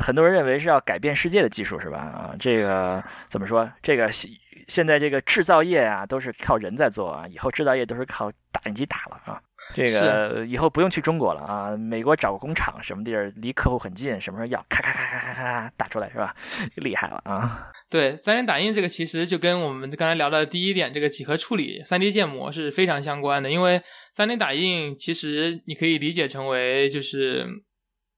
[0.00, 1.98] 很多人认为是要改变世界的技术是吧？
[1.98, 3.68] 啊，这个怎么说？
[3.82, 4.30] 这个现
[4.68, 9.40] 现在这个制造业啊都是靠人在做啊，以后制造业都是靠打印机打了啊。
[9.74, 11.76] 这个以后不用去中国了啊！
[11.76, 16.34] 美国找个工厂，什么地儿离客户很近，什么时候要，咔咔咔咔咔咔打出来是吧？
[16.76, 17.72] 厉害了啊！
[17.94, 23.48] 对，三 D 打印这个其实就跟我们刚才聊的第一点，这个几何处理、三 D 建模是非常相关的。
[23.48, 23.80] 因为
[24.12, 27.46] 三 D 打印其实你可以理解成为就是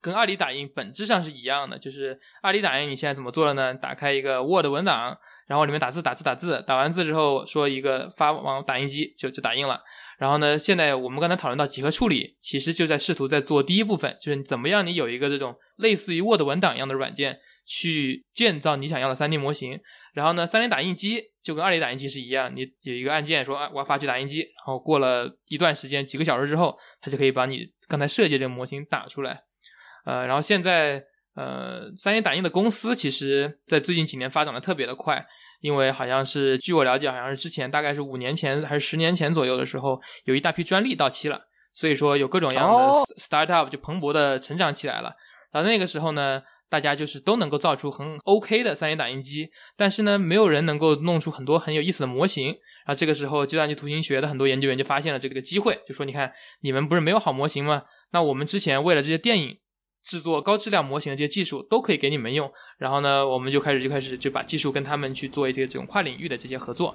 [0.01, 1.79] 跟二 D 打印本质上是一样的。
[1.79, 3.75] 就是二 D 打印你现在怎么做的呢？
[3.75, 9.81] 打开一个 Word 文档，然后里面打字打字打字，打完字之后说一个发往打印机就就打印了。
[10.19, 10.59] 然后呢？
[10.59, 19.79] 现在我们刚才讨论到几何处理，其实就在试图在做第一部分，就是怎么样你有一个这种类似于 Word 文档一样的软件，去建造你想要的 3D 模型。
[20.15, 29.43] 然后呢，3D 打印机就跟 2D 打印机是一样，你有一个按键说啊，我要发去打印机，然后过了一段时间，几个小时之后，它就可以把你刚才设计这个模型打出来。
[30.07, 31.05] 呃，然后现在
[31.37, 35.25] 呃三 D 打印的公司其实在最近几年发展的特别的快。
[35.63, 41.41] 因为好像是，据我了解，好像是之前大概是五年前还是十年前左右的时候，有一大批专利到期了，
[41.73, 42.79] 所以说有各种样的
[43.19, 45.15] startup 就蓬勃的成长起来了。
[45.51, 52.49] 然后那个时候呢，大家就是都能够造出很 OK 的 3D 打印机，但是呢，没有人能够弄出很多很有意思的模型。
[52.49, 57.85] 然后这个时候，计算机图形学的很多研究员就发现了这个机会，就说：“你看，你们不是没有好模型吗？
[58.13, 59.59] 那我们之前为了这些电影。”
[60.07, 66.95] 制作高质量模型的这些技术都可以给你们用，然后呢，我们就开始就开始就把技术跟他们去做一些这种跨领域的这些合作，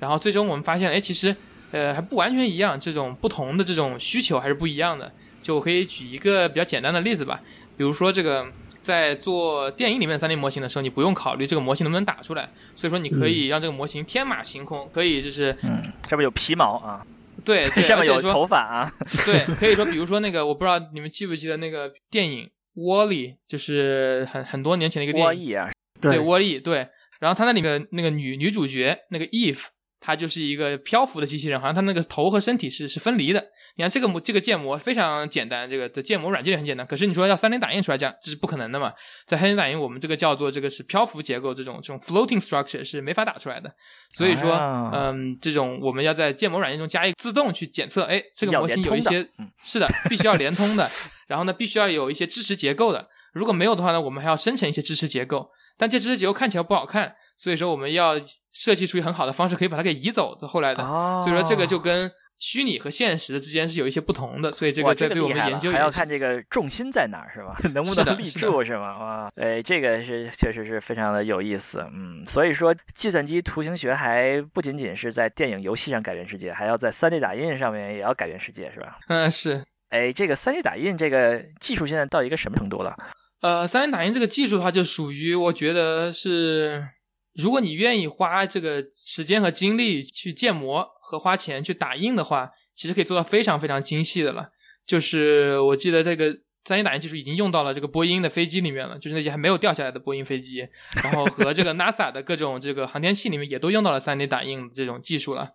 [0.00, 1.36] 然后最终我们发现，哎，其实
[1.70, 5.12] 呃还不完全一样，这种不同的这种需求还是不一样的。
[5.42, 7.38] 就我可以举一个比较简单的例子吧，
[7.76, 8.46] 比如说这个
[8.80, 17.04] 在做电影里面的 3D 模型的时候，你不用考虑这个模型能不能打出来，所以说你可以让这个模型天马行空，可以就是嗯，上面有皮毛啊。
[17.46, 18.92] 对， 上面有头发啊。
[19.24, 25.70] 对，可以说，比如说那个，我不知道你们记不记得那个电影《沃利》，就是很很多年前的一个电影啊。
[26.00, 26.88] 对，沃利，对。
[27.20, 29.62] 然后他那里面那个女女主角那个 Eve。
[30.00, 33.44] 它就是一个漂浮的机器人，好像它那个头和身体是是分离的。
[33.76, 36.86] 你看这个模这个建模非常简单，这个的建模软件也很简单。
[36.86, 38.92] 可是你说要三 D 打印出来，这样这是不可能的嘛？
[39.26, 43.70] 在 3D 打印，我们这个叫做这个是漂浮结构，这种这种 floating structure 是没法打出来的。
[44.10, 44.54] 所以说，
[44.94, 49.28] 嗯，这种我们要在建模软件中加一个自动去检测，哎，这个模型有一些
[49.62, 50.88] 是的，必须要连通的。
[51.26, 53.08] 然后呢，必须要有一些支持结构的。
[53.34, 57.14] 如果没有的话呢，我们还要生成一些支持结构，但这支持结构看起来不好看。
[57.36, 58.14] 所以说，我们要
[58.52, 60.48] 设计出一个很好的方式，可以把它给移走的。
[60.48, 64.52] 后来的，哦所以说这个就跟虚拟和现实之间是有一些不同的。
[64.52, 67.56] 所以这个在对我们研究还要看这个重心在哪儿，是吧？
[67.74, 68.98] 能不能立住，是吗？
[68.98, 71.86] 哇，哎，这个是确实是非常的有意思。
[71.92, 78.98] 嗯，所以说计算机图形学还不仅仅是在电影游戏上改变世界，还要在 3D 打印上面也要改变世界，是吧？
[79.08, 79.62] 嗯， 是。
[79.90, 82.96] 哎，这个 3D 打印这个技术现在到一个什么程度了？
[83.42, 86.88] 呃，3D 打印这个技术的话，就属于我觉得是。
[87.36, 94.48] 如果你愿意花这个时间和精力去建模和花钱去打印的话，其实可以做到非常非常精细的了。
[94.86, 96.32] 就是我记得这个
[96.64, 100.66] 3D 打印技术已经用到了这个波音的飞机里面了，就是那些还没有掉下来的波音飞机，
[101.02, 105.50] 然后和这个 NASA 的各种这个航天器里面也都用到了 3D 打印这种技术了。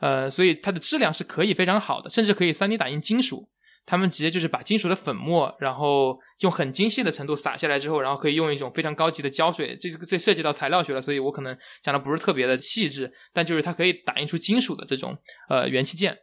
[0.00, 3.49] 呃，所以它的质量是可以非常好的，甚至可以 3D 打印金属。
[3.86, 15.16] 他们直接就是把金属的粉末，然后用很精细的程度撒下来之后，然后可以用一种非常高级的胶水，这个这涉及到材料学了，所以我可能讲的不是特别的细致，但就是它可以打印出金属的这种
[15.48, 16.16] 呃元器件，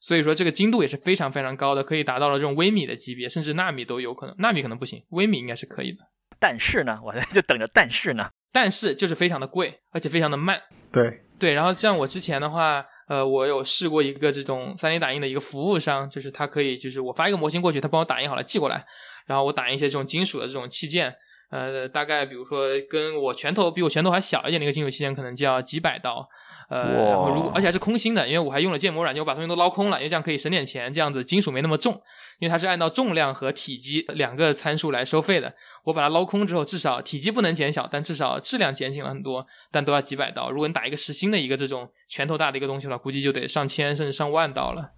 [0.00, 5.98] 所以说这个精度也是非常非常高的，可以达到了这种微米的级别，甚至纳米都有可能，纳米可能不行，微米应该是可以的。
[6.38, 10.58] 但是呢，我 就等着但是呢，但是就是非常的贵，而且非常的慢。
[10.90, 12.84] 对对，然后像我之前的话。
[13.10, 18.86] 呃，我有试过一个这种 3D 打印的一个服务商，就是他可以，就是我发一个模型过去，他帮我打印好了寄过来，
[19.26, 21.12] 然后我打印一些这种金属的这种器件。
[21.50, 26.28] 呃，大概比如说跟我拳头比我拳头还小一点的一个金属器件，可能就要几百刀。
[26.68, 31.92] 呃，然后如果而且还是空心的，因为我还用了建模软件，我把东西都捞空了，因为这样可以省点钱，这样子金属没那么重，
[32.38, 35.52] 因为它是按照重量和体积两个参数来收费的。
[35.82, 40.52] 我把它捞空之后，至少体积不能减小，但至少质量减轻了很多，但都要几百刀。
[40.52, 44.92] 如果你打一个实心的一个这种拳头大的一个东西的话，估计就得上千甚至上万刀了。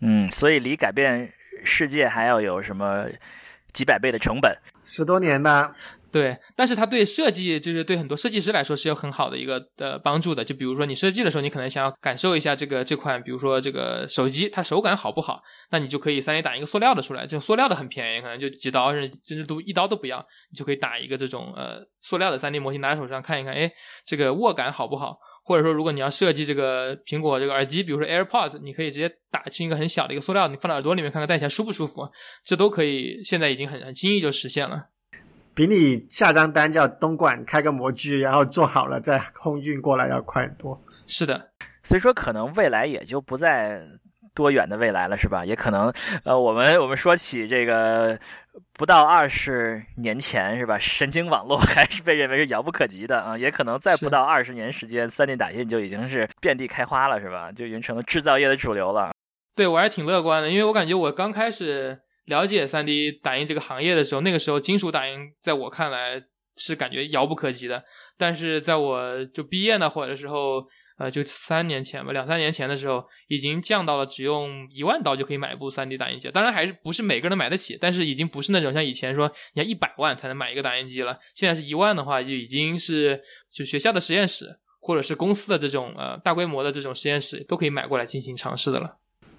[0.00, 1.32] 嗯，所以离改变
[1.64, 3.06] 世界还要有什么
[3.76, 4.56] 几百倍的成本？
[4.86, 5.70] 十多年呢？
[6.10, 10.42] 对，但是它对设计，就是对很多设计师来说是有很好的一个的帮助的。
[10.42, 23.70] 就比如说你设计的时候，你可能想要感受一下这个这款，比如说这个手机它手感好不好，那你就可以三 D 打一个塑料的出来，这个塑料的很便宜，可能就几刀，甚至甚至都一刀都不要，你就可以打一个这种呃塑料的 3D 模型，拿在手上看一看，哎，
[24.06, 25.18] 这个握感好不好？
[25.46, 32.02] 或者说，如果你要设计这个苹果这个耳机，比如说 AirPods，你可以直接打进一个很小的一个塑料，你放到耳朵里面看看戴起来舒不舒服，
[32.44, 34.88] 这都可以，现在已经很很轻易就实现了。
[35.54, 40.82] 比你下张单叫东莞开个模具，然后做好了再空运过来要快很多。
[41.06, 41.50] 是的，
[41.84, 43.80] 所以说可能未来也就不再
[44.34, 45.46] 多远的未来了，是吧？
[45.46, 45.90] 也可能，
[46.24, 48.18] 呃，我们我们说起这个
[48.72, 50.78] 不到二十年前，是吧？
[50.78, 57.52] 神经网络 还是被认为是遥不可及的啊，也可能再不到二十年时间三 D 打印就已经是遍地开花了，是吧？
[57.52, 59.12] 就已经成了制造业的主流了。
[59.54, 62.00] 对我还是挺乐观的，因为我感觉我刚开始。
[62.26, 66.20] 了解三 D 打印这个行业的时候，那个时候金属打印在我看来
[66.56, 67.84] 是感觉遥不可及的。
[68.18, 70.66] 但是在我就毕业那会儿的时候，
[70.98, 76.30] 呃，就三年前吧，两三年前的时候，已经降到了只用一万刀就可以买一部 3D 打印机。
[76.30, 81.18] 当然还是不是每个人都买得起，但是已经不是那种像以前说你要一百万才能买一个打印机了。
[81.34, 88.96] 现在是一万的话，就已经是就学校的实验室或者是公司的这种呃大规模的这种实验室都可以买过来进行尝试的了。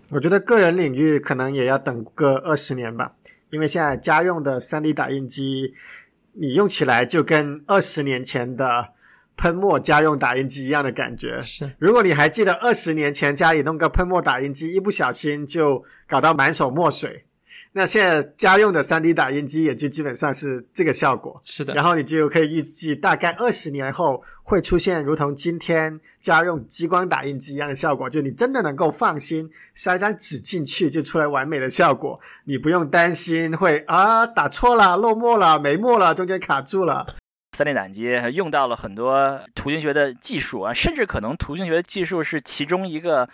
[0.09, 3.15] 我觉得个人领域可能也要等个二十年吧，
[3.49, 5.73] 因为现在家用的 3D 打印机，
[6.33, 8.93] 你用起来就跟二十年前的
[9.37, 11.41] 喷墨家用打印机一样的感觉。
[11.43, 17.23] 是，如果你还记得二十年前家里弄个喷墨打印机，一不小心就搞到满手墨水。
[17.73, 21.75] 那现在家用的 3D 打印机也就基本上是这个效果，是的。
[21.75, 37.05] 然后你就可以预计，大概二十年后会出现如同今天家用激光打印机一样的效果，就你真的能够放心塞张纸进去就出来完美的效果，你不用担心会啊打错了、漏墨了、没墨了、中间卡住了。
[37.57, 43.27] 3D 打印机用到了很多图形学的技术啊，甚至可能图形学的技术是其中一个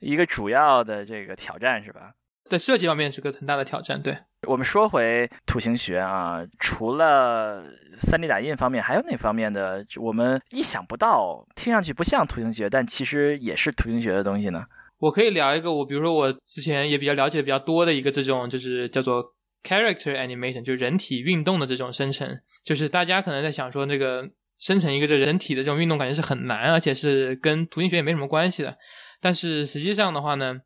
[0.00, 2.12] 一个主要的这个挑战，是吧？
[2.50, 4.02] 在设计方面是个很大的挑战。
[4.02, 4.16] 对
[4.48, 7.62] 我们说回图形学啊，除了
[8.00, 14.64] 3D 打印方面，还有哪方面的我们意想不到、听上去不像图形学，但其实也是图形学的东西呢？
[14.98, 19.24] 我可以聊一个，我比如说我之前也比较了解的比较多的一个这种，就是叫做
[19.62, 22.40] character animation，就是人体运动的这种生成。
[22.64, 28.78] 就是大家可能在想说，那个生成一个这人体的这种运动，感觉是很难，而且是跟图形学也没什么关系的。
[29.20, 30.60] 但是实际上的话呢？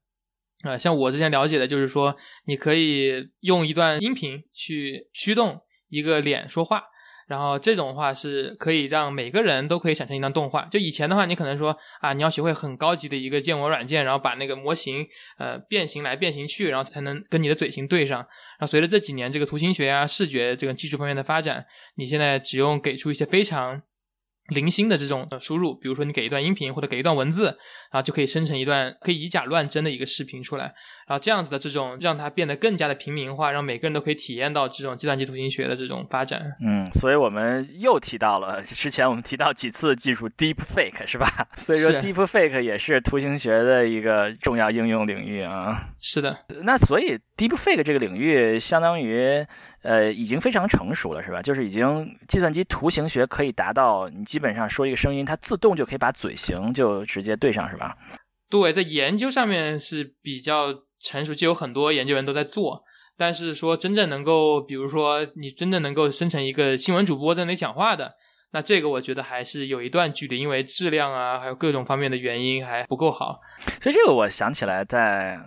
[0.64, 6.84] 啊，像我之前了解的，就是说，你可以用一段音频去驱动一个脸说话，
[7.26, 10.64] 然后这种话是可以让每个人都可以产生一段动画。
[10.66, 15.06] 就以前的话，你可能说啊，你要学会很高级的一个建模软件，然后把那个模型
[15.38, 18.18] 呃变形来变形去，然后才能跟你的嘴型对上。
[18.18, 23.82] 然后随着这几年这个图形学啊、视觉这个技术方面的发展，你现在只用给出一些非常。
[24.48, 27.46] 零星的这种输入，比如说你给一段音频或者给一段文字，
[27.90, 30.74] 然后就可以生成一段可以以假乱真的一个视频出来。
[31.06, 36.42] 然后这样子的这种让它变得更加的平民化，让每个人都可以体验到这种计算机图形学的这种发展。
[36.64, 41.26] 嗯，所以我们又提到了之前我们提到几次技术 Deep Fake 是吧？
[41.56, 45.88] 所以说 Deep Fake 也是图形学的一个重要应用领域啊。
[45.98, 49.46] 是的，那所以 Deep Fake 这个领域相当于。
[49.84, 51.42] 呃，已经非常成熟了，是吧？
[51.42, 57.94] 就是已经计算机图形学可以达到，你基本上说一个声音，它自动就可以把嘴型就直接对上，是吧？
[58.48, 60.72] 对，在研究上面是比较
[61.04, 62.82] 成熟，就有很多研究员都在做。
[63.16, 68.14] 但是说真正能够，比如说你真正能够生成一个新闻主播在那里讲话的，
[68.52, 73.38] 那这个我觉得还是有一段距离，因为质量啊，还有各种方面的原因还不够好。
[73.80, 75.38] 所以这个我想起来在。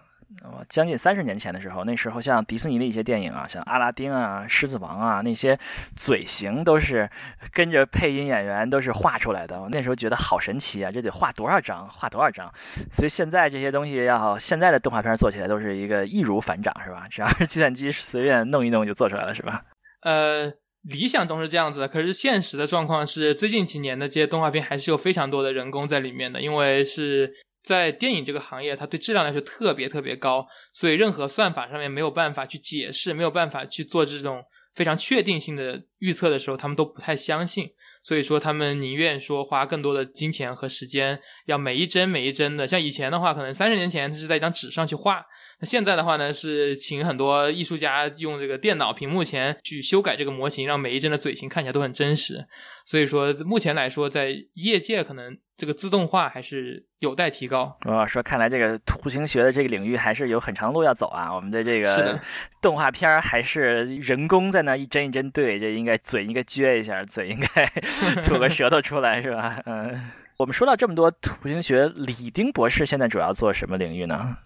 [0.68, 5.58] 将近三十年前的时候，那时候像迪士尼的一些电影啊，像阿拉丁啊、狮子王啊，那些
[5.96, 7.10] 嘴型都是
[7.54, 9.62] 跟着配音演员都是画出来的。
[9.62, 12.52] 我那时候觉得好神奇啊，这得画多少张，画多少张。
[12.92, 17.08] 所以现在这些东西要现在的动画片做起来都是一个易如反掌，是吧？
[17.10, 19.64] 只要是计算机随便弄一弄就做出来了，是吧？
[20.02, 20.52] 呃，
[20.84, 27.34] 理想中是这样子的，可是现实的状况是，最近几年的这些动画片还是有非常多的人工在里面的，因为是。
[27.68, 34.42] 在电影这个行业，它对质量来说特别特别高，所以任何算法上面没有办法去解释，没有办法去做这种
[34.74, 37.70] 非常确定性的预测的时候，他们都不太相信。
[38.04, 42.66] 所以说，他们宁愿说花更多的金钱和时间，要每一帧每一帧的。
[42.66, 45.26] 像以前的话，可能三十年前他是在一张纸上去画，
[45.60, 52.46] 那现在的话呢，是请很多艺术家用这个电脑屏幕前去修改这个模型，让每一帧的嘴型看起来都很真实。
[52.86, 57.76] 所以说，目前来说，在业界可能这个自动化还是有待提高。
[57.86, 61.34] 我说，看来这个图形学的这个领域还是有很长路要走啊。
[61.34, 62.20] 我们的这是个
[62.62, 67.66] 动画片儿还是人工在那一帧一帧对，这应该嘴应该撅一下，嘴应该。
[68.22, 69.60] 吐个舌头出来是吧？
[69.66, 74.38] 嗯， 我们说到这么多图形学，李丁博士现在主要做什么领域呢？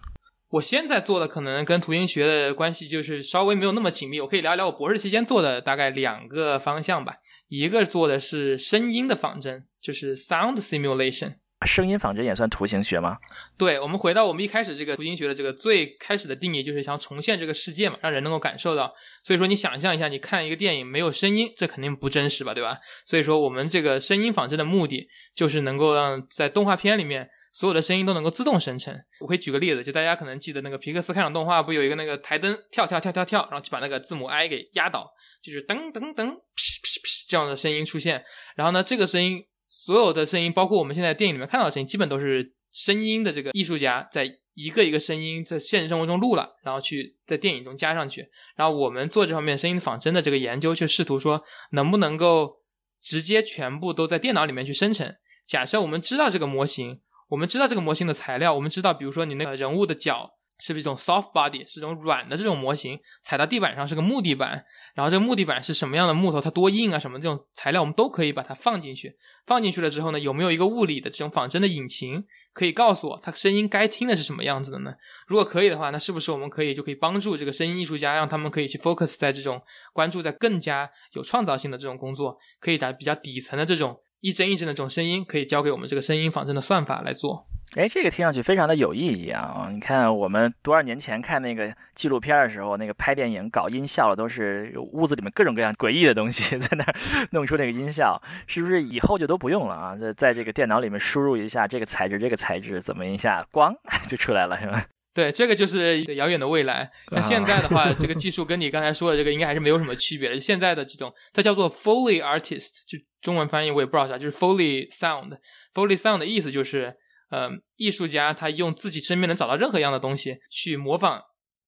[0.52, 4.20] 我现在做的可能跟图形学的关系就是稍微没有那么紧密。
[4.20, 7.14] 我可以聊聊我博士期间做的大概两个方向吧。
[7.48, 11.36] 一个做的是声音的仿真，就是 sound simulation。
[11.64, 13.16] 声音仿真也算图形学吗？
[13.56, 18.92] 对，我们回到我们一开始这个图形学的这个最开始的定义，就是想重现这个世界嘛，让人能够感受到。
[19.24, 22.76] 所以说，你想象一下，你看一个电影没有声音，这肯定不真实吧，对吧？
[23.06, 28.92] 所以说，我们这个声音仿真的目的，就是能够让在动画片里面所有的声音都能够自动生成。
[29.20, 38.24] 我可以举个例子，就大家可能记得那个皮克斯开场动画，不有一个那个台灯跳跳跳跳跳，然后就把那个字母 I 给压倒，就是噔噔噔，噗噗噗这样的声音出现。
[38.56, 39.46] 然后呢，这个声音。
[39.74, 48.28] 所有的声音，包括我们现在电影里面看到的声音，基本都是声音的这个艺术家在一个一个声音在现实生活中录了，然后去在电影中加上去。
[48.54, 52.58] 然后我们做这方面声音仿真的这个研究，却试图说能不能够
[53.02, 55.16] 直接全部都在电脑里面去生成。
[55.48, 57.00] 假设我们知道这个模型，
[57.32, 60.30] 我们知道这个模型的材料，我们知道，比如说你那个人物的脚。
[60.60, 64.64] 是不是一种 soft body，是一种软的这种模型，踩到地板上是个木地板，
[64.94, 69.16] 然后这个木地板是什么样的木头，它多硬啊，什么这种材料我们都可以把它放进去。
[69.44, 74.94] 放进去了之后呢，有没有一个物理的这种仿真的引擎，可以告诉我它声音该听的是什么样子的呢？
[75.26, 79.60] 如果可以的话，那是不是我们可以就可以帮助这个声音艺术家，让他们可以去 focus 在这种
[79.92, 87.44] 关注在更加有创造性的这种工作，可以打比较底层的这种一帧一帧的这种声音，可以交给我们这个声音仿真的算法来做。
[87.74, 89.68] 哎，这个听上去非常的有意义啊！
[89.72, 96.94] 你看，我们多少年前看那个纪录片的时候，那个拍电影搞音效的都是屋子里面各种各样诡异的东西， 在那儿
[97.32, 99.96] 弄出那个音效，是不是以后就都不用了啊？
[99.96, 103.74] 在在这个电脑里面输入一下这个材质，这个材质怎么一下，咣
[104.06, 104.84] 就出来了，是吧？
[105.14, 106.90] 对，这个就是遥远的未来。
[107.10, 110.40] 那现在的话，这个 技术跟你刚才说的这个应该还是没有什么区别的。
[110.40, 115.38] 现在的这种，它叫做 Foley Artist，就中文翻译我也不知道啥，就是 Foley Sound。
[115.74, 116.96] Foley Sound 的意思就是。
[117.32, 121.18] 呃，艺术家他用自己身边能找到任何一样的东西去模仿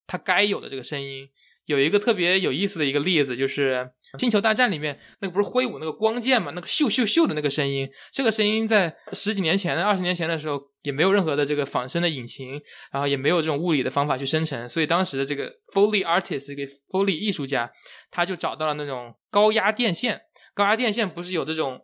[0.06, 1.26] 他该有的这个声音。
[1.66, 3.90] 有一个特别有意思的一个例子，就是
[4.20, 7.88] 《星球大战》里面那个不是挥舞那个光剑嘛，那个咻咻咻的那个声音。
[8.12, 12.60] 这个声音在十几年前、二十年前的时候也没有任何的这个仿生的引擎，
[12.92, 14.68] 然后也没有这种物理的方法去生成。
[14.68, 17.70] 所以当时的这个 Foley artist 这个 Foley 艺术家，
[18.10, 20.20] 他就找到了那种高压电线。
[20.54, 21.80] 高压电线不是有这种。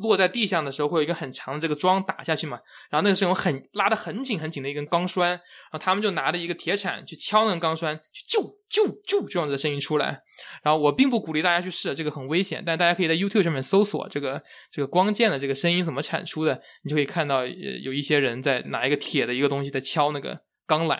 [0.00, 2.58] 落在地上的时候，会有一个很长的这个桩打下去嘛，
[2.90, 5.40] 然后那个是用很拉的很紧很紧的一根钢栓，然
[5.72, 10.20] 后他们就拿着一个铁铲去敲那根钢栓，去啾啾啾这样子的声音出来。
[10.62, 20.98] 然后我并不鼓励大家去试，这个很危险，但大家可以在 YouTube 上面搜索这个这个光剑的这个声音怎么产出的，你就可以看到有一些人在拿一个铁的一个东西在敲那个钢缆。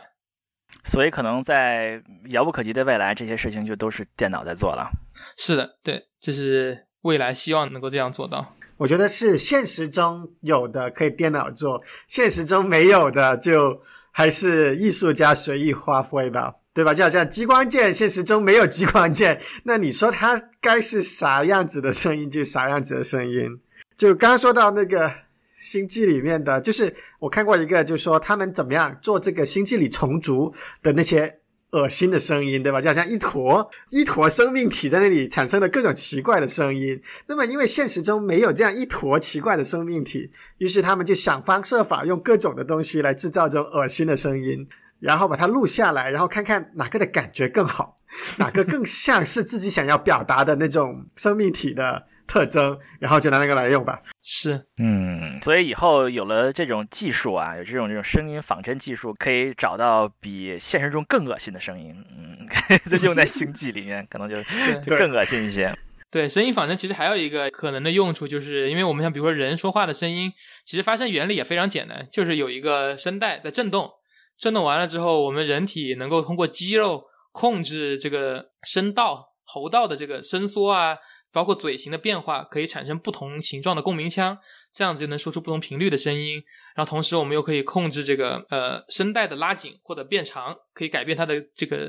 [0.84, 4.90] 所以可能在遥不可及的未来，这些事情就都是电脑在做了。
[5.36, 8.54] 是的，对，这是未来希望能够这样做到。
[8.80, 11.78] 我觉得是现实中有的可以电脑做，
[12.08, 13.78] 现实中没有的就
[14.10, 16.94] 还是艺术家随意发挥吧，对吧？
[16.94, 23.60] 就好像激光剑，现实中没有激光剑，那你说它该是啥样子的声音就啥样子的声音。
[23.98, 25.12] 就刚说到那个
[25.54, 31.39] 星际里面的，就是我看过一个，就是说他们怎么样做这个星际里虫族的那些。
[31.72, 32.80] 恶心的声音，对吧？
[32.80, 37.00] 就好像一坨一坨生命体在那里产生了各种奇怪的声音。
[37.26, 44.66] 那么，因为现实中没有这样一坨奇怪的生命体，于是他们就想方设法用各种的东西来制造这种恶心的声音，
[44.98, 47.98] 然后把它录下来，然后看看哪个的感觉更好，
[48.36, 52.06] 哪个更像是自己想要表达的那种生命体的。
[52.30, 54.00] 特征，然后就拿那个来用吧。
[54.22, 61.92] 是，嗯，所以以后有了这种技术啊，有这种这种声音仿真技术，可以找到比现实中更恶心的声音。
[62.16, 62.46] 嗯，
[62.88, 64.36] 就用在星际里面，可能就
[64.86, 65.76] 就更恶心一些。
[66.08, 70.32] 对，声音仿真其实还有一个可能的用处，就是因为我们像比如说人说话的声音，
[70.64, 73.90] 其实发声原理也非常简单，就是有一个声带在震动，
[74.38, 77.02] 震动完了之后，我们人体能够通过肌肉
[77.32, 80.96] 控制这个声道、喉道的这个伸缩啊。
[81.32, 84.36] 包括嘴型的变化，可以产生不同形状的共鸣腔，
[84.72, 86.42] 这样子就能说出不同频率的声音。
[86.74, 91.88] 然后同时我们又可以控制这个呃声带的拉紧或者变长，可以改变它的这个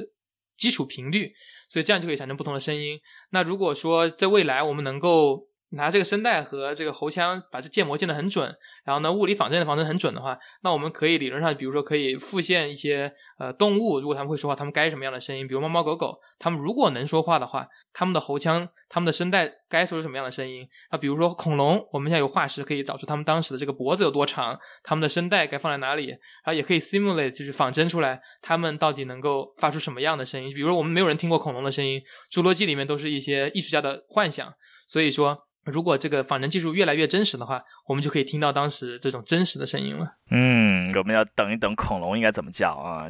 [0.57, 1.33] 基础频率，
[1.69, 2.99] 所以这样就可以产生不同的声音。
[3.31, 8.53] 那如果说在未来我们能够拿这个声带和这个喉腔把这建模建得很准，
[8.84, 20.67] 然后呢物理仿真的仿真很准的话，那我们可以理论上，比如说可以复现一些呃动物，如果他们会说话，他们该什么样的声音，比如猫猫狗狗，他们如果能说话的话，他们的喉腔、他们的声带该说出什么样的声音？
[20.89, 30.53] 啊，比如说恐龙，我们现在有化石可以找出他们当时的这个脖子有多长，他们的声带该放在哪里，然后也可以 simulate 就是仿真出来，他们到底能够发出什么样的声音？
[30.53, 34.53] 比如说我们没有人听过恐龙的声音，侏罗纪里面都是一些艺术家的幻想，
[34.86, 35.47] 所以说。
[35.66, 40.16] 如果这个仿真技术越来越真实的话，我们就可以听到当时这种真实的声音了。
[40.32, 43.07] 嗯，我们要等一等恐龙应该怎么叫啊？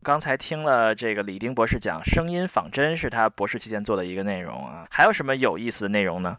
[0.00, 6.38] 刚才听了这个李丁博士讲声音仿真是他博士期间做的一个内容啊，还有什么有意思的内容呢？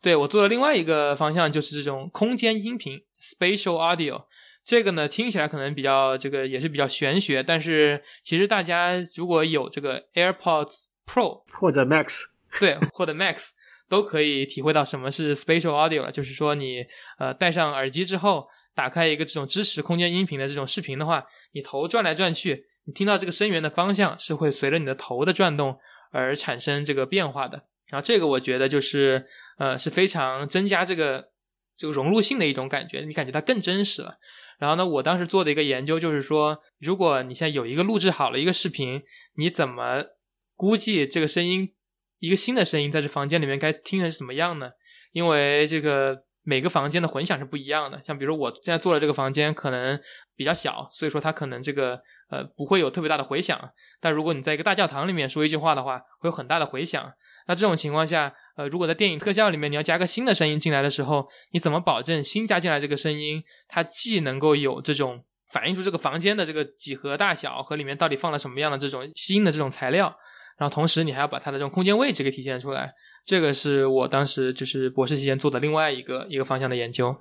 [0.00, 4.26] 对我做的另外一个方向就是这种空间音频 （spatial audio）。
[4.64, 12.20] 这个呢听起来可能比较这个也是比较玄学，但是其实大家如果有这个 AirPods Pro 或者 Max，
[12.60, 13.48] 对，或者 Max。
[13.88, 16.84] 都可以体会到什么是 spatial audio 了，就是说你
[17.18, 25.78] 呃戴上耳机之后，打开一个这种支持空间音频的这种视频的话，你头转来转去，你听到这个声源的方向是会随着你的头的转动
[26.10, 27.64] 而产生这个变化的。
[27.86, 29.24] 然后这个我觉得就是
[29.58, 31.28] 呃是非常增加这个
[31.76, 34.16] 这个融入性的一种感觉，你感觉它更真实了。
[34.58, 39.02] 然后呢，我当时做的一个研究就是说，如果你现在有一个录制好了一个视频，
[39.36, 40.02] 你怎么
[40.56, 41.74] 估计这个声音？
[42.18, 44.70] 一个新的声音在这房间里面该听成什么样呢？
[45.12, 48.00] 因为这个每个房间的混响是不一样的。
[48.02, 50.00] 像比如我现在坐的这个房间可能
[50.34, 52.00] 比较小，所以说它可能这个
[52.30, 53.58] 呃不会有特别大的回响。
[54.00, 57.12] 但如果你在一个大教堂里面说一句话的话，会有很大的回响。
[57.48, 70.16] 那这种情况下，呃，如果在电影特效里面你要加个新的声音进来的时候，你怎么保证新加进来这个声音它既能够有这种反映出这个房间的这个几何大小和里面到底放了什么样的这种新的这种材料？
[70.56, 72.94] 然后同时，你还要把它的这种空间位置给体现出来，
[73.24, 77.14] 这个是我当时就是博士期间做的另外一个一个方向的研究。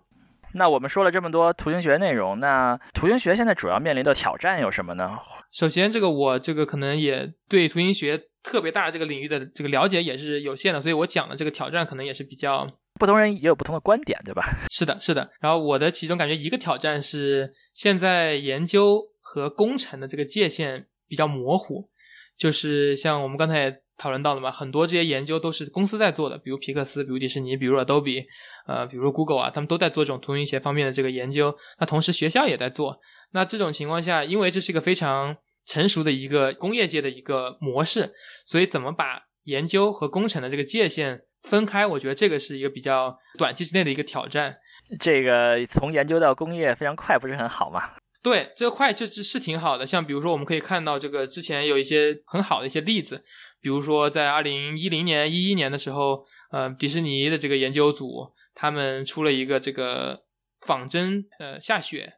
[0.54, 5.10] 那我们说了这么多图形学内容，那图形学现在主要面临的挑战有什么呢？
[5.52, 12.66] 首先，这个我这个可能也对图形学特别大的这个领域的这个了解也是有限的，所以我讲的这个挑战可能也是比较
[12.98, 14.46] 不同人也有不同的观点，对吧？
[14.72, 15.30] 是的，是的。
[15.42, 21.90] 然后我的其中感觉一个挑战是现在研究和工程的这个界限比较模糊。
[22.38, 28.26] 就是像我们刚才也讨论到了嘛，很多这些研究都是公司在做的，比如皮克斯，比如迪士尼，比如 Adobe，
[28.68, 31.56] 呃，比如 Google 啊，他们都在做这种图形学方面的这个研究。
[31.80, 33.00] 那同时学校也在做。
[33.32, 38.14] 那这种情况下，因为这是一个非常成熟的一个工业界的一个模式，
[38.46, 44.58] 所以怎么把研究和工程的这个界限分开，我觉得这个是一个比较短期之内的一个挑战。
[45.00, 47.82] 这个从研究到工业非常快，不是很好吗？
[48.26, 49.86] 对，这个快就是是挺好的。
[49.86, 53.24] 像比如说，我们可以看到这个之前有一些很好的一些例子，
[53.62, 60.24] 比如说在二零一零年、一一年的时候，呃，迪士尼的这个研究组他们出了一个这个
[60.62, 62.14] 仿真，呃，下雪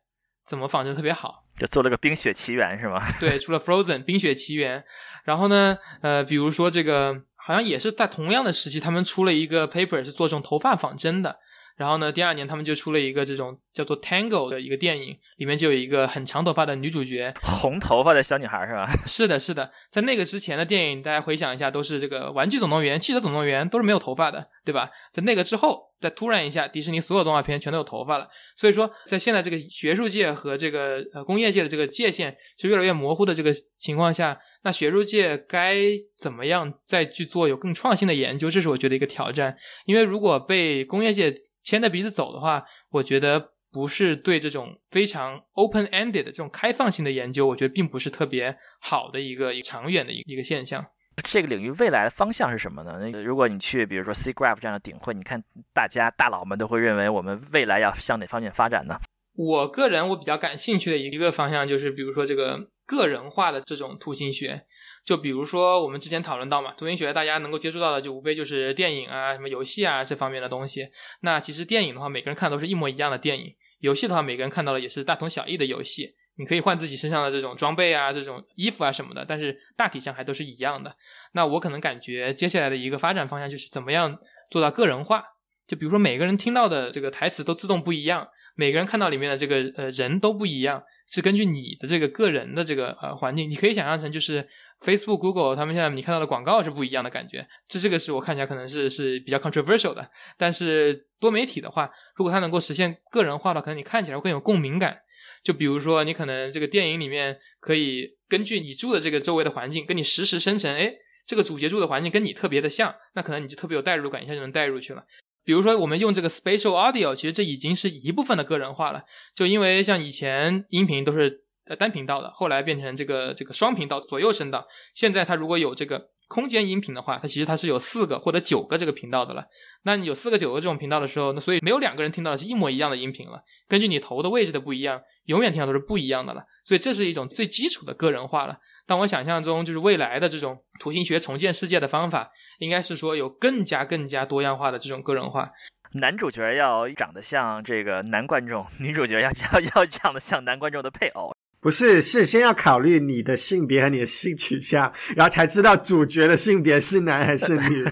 [0.45, 3.05] 怎么仿真特别好，就做了个《冰雪奇缘》是吗？
[3.19, 4.79] 对，出了《Frozen》《冰雪奇缘》。
[5.25, 11.39] 然后呢，呃，比如说这个好像也是在同样的时期，他们出了一个 paper 是做这种头发仿真的。
[11.77, 18.89] 然后呢，第二年他们就出了一个这种叫做《Tango》的一个电影，里面就有一个很长头发的女主角，红头发的小女孩是吧？
[19.05, 19.71] 是的，是的。
[19.89, 24.89] 在那个之前的电影，大家回想一下，都是这个《玩具总动员》《汽车总动员》都是没有头发的，对吧？
[25.13, 28.27] 在那个之后，再突然一下，迪士尼所有动画片全都有头发了。
[28.55, 35.77] 所以说，在现在这个学术界和这个呃工业界的这个界限是越来越模糊的这个情况下，那学术界该
[36.17, 38.49] 怎么样再去做有更创新的研究？
[38.49, 39.55] 这是我觉得一个挑战。
[39.85, 41.31] 因为如果被工业界
[41.67, 50.85] 牵着鼻子走的话，我觉得不是对这种非常 open-ended 的这种开放性的研究，我觉得并不是特别好的一个长远的一一个现象。
[51.25, 52.99] 这个领域未来的方向是什么呢？
[53.01, 55.43] 那个如果你去，比如说 C Graph 这样的顶会，你看
[55.73, 58.95] 大家大佬们都会认为我们未来要向哪方面发展呢？
[59.35, 64.63] 我个人我比较感兴趣的一个方向就是，比如说这个个人化的这种图形学。
[65.07, 70.85] 就比如说我们之前讨论到嘛，图形学大家能够接触到的就无非就是电影啊、什么游戏啊这方面的东西。
[71.21, 76.13] 那其实电影的话，每个人看都是一模一样的电影；游戏的话，每个人看到的也是大同小异的游戏。
[76.35, 80.93] 你可以换自己身上的这种装备啊、这种衣服啊什么的，但是大体上还都是一样的。
[81.31, 84.19] 那我可能感觉接下来的一个发展方向就是怎么样
[84.51, 85.23] 做到个人化。
[85.65, 88.27] 就比如说每个人听到的这个台词都自动不一样。
[88.57, 94.45] 每个人看到里面的这个呃人都不一样，是根据你的这个个人的这个呃环境，你可以想象成就是
[94.81, 97.47] Facebook、Google 他们现在你看到的广告是不一样的感觉。
[97.67, 104.97] 这这个是我看起来可能是是比较 controversial 的，但是多媒体的话，如果它能够实现个人化的，可能你看起来会更有共鸣感。
[105.43, 110.91] 就比如说，你可能这个电影里面可以根据你住的这个周围的环境，跟你实时生成，哎，
[111.25, 115.05] 这个主角住的环境跟你特别的像，那可能你就特别有代入感，一下就能代入去了。
[115.47, 119.01] 比如说，我们用这个 spatial audio，其实这已经是一部分的个人化了。
[119.33, 126.09] 就因为像以前音频都是呃单频道的，后来变成这个这个双频道左右声道，现在它如果有这个。
[126.29, 129.45] 空间音频的话，它其实它是有四个或者九个这个频道的了。
[129.83, 133.41] 那你有四个九个这种频道的时候，那所以没有两个人听到的是一模一样的音频了。
[133.69, 136.43] 根据你头的位置的不一样，永远听到都是不一样的了。
[136.65, 138.57] 所以这是一种最基础的个人化了。
[138.87, 145.51] 但我想象中，就是未来的这种图形学重建世界的方法，应该是说有更加更加多样化的这种个人化。
[145.93, 151.33] 男主角要长得像这个男观众，女主角要要 要长得像男观众的配偶。
[151.59, 157.85] 不是，是先要考虑你的性别和你的性取向，然后才知道主角的性别是男还是女。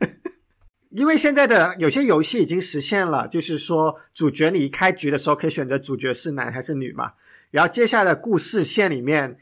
[0.90, 7.12] 因为现在的有些游戏已经实现了，就是说主角你一开局的时候可以选择主角是男还是女嘛，
[7.50, 9.38] 然后接下来的故事线里面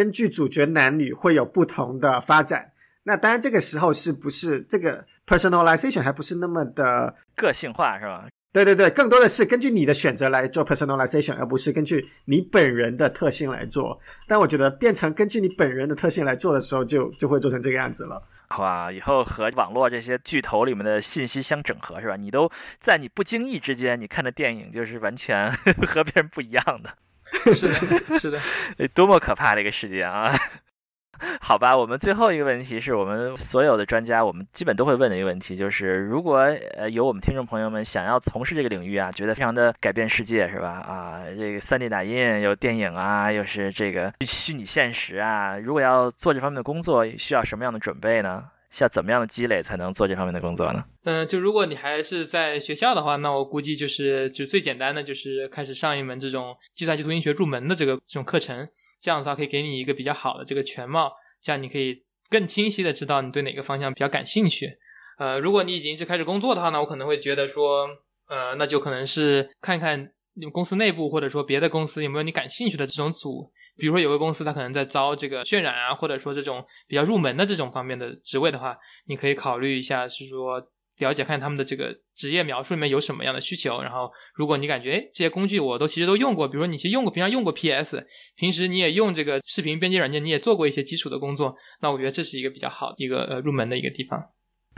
[0.00, 2.72] 根据主角男女会有不同的发展。
[3.02, 8.26] 那当然这个时候是不是这个 personalization 还不是那么的个性化是吧？
[8.50, 14.00] 对对对，更多的是根据你的选择来做 personalization，而不是根据你本人的特性来做。
[14.26, 18.22] 但我觉得变成根据你本人的特性来做的时候，就就会做成这个样子了。
[18.48, 22.16] 好吧，以后和网络这些巨头里面的信息相整合是吧？
[22.16, 25.52] 你都在你不经意之间，你看的电影就是完全
[25.86, 26.90] 和别人不一样的。
[27.54, 28.38] 是的，是的，
[28.94, 30.30] 多么可怕的一个世界啊！
[31.42, 36.38] 好吧，我们最后一个问题是我们所有的专家，我们基本都会问的一个问题，就是如果
[36.78, 40.70] 呃有我们听众朋友们想要从事这个领域啊，觉得非常的改变世界，是吧？
[40.70, 48.44] 啊，这个 3D 打印有电影啊，又是这个虚拟现实啊，如果要做这方面的工作，需要什么样的准备呢？
[48.70, 50.84] 需要怎么样的积累才能做这方面的工作呢？
[51.04, 58.68] 嗯，就如果你还是在学校的话，那我估计就是就最简单的就是开始上一门这种计算机图形学入门的这个这种课程。
[59.00, 61.10] 这样的话可以给你一个比较好的这个全貌，
[61.42, 64.78] 这样你可以更清晰的知道你对哪个方向比较感兴趣。
[65.18, 67.88] 呃，如果你已经是开始工作的话呢，我可能会觉得说，
[68.28, 73.50] 呃，那就可能是看看你们公司内部或者说别的公司有没有你感兴趣的这种组，
[73.80, 78.76] 比如说有个公司它可能在招这个渲染啊，或者说这种比较入门的这种方面的职位的话，
[79.06, 80.62] 你可以考虑一下，是说。
[81.00, 88.06] 了解看他们的这个职业描述里面有什么样的需求，然后如果你感觉哎这些工具我都其实都用过，比如说你其实用过平常用过 PS，
[88.36, 94.22] 平时你也用这个视频编辑软件，你也做过一些基础的工作，那我觉得这是一个比较好的一个呃入门的一个地方。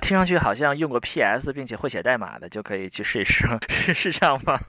[0.01, 4.61] 听上去好像用过 PS 并且会写代码的就可以去试一试，是是这样吗？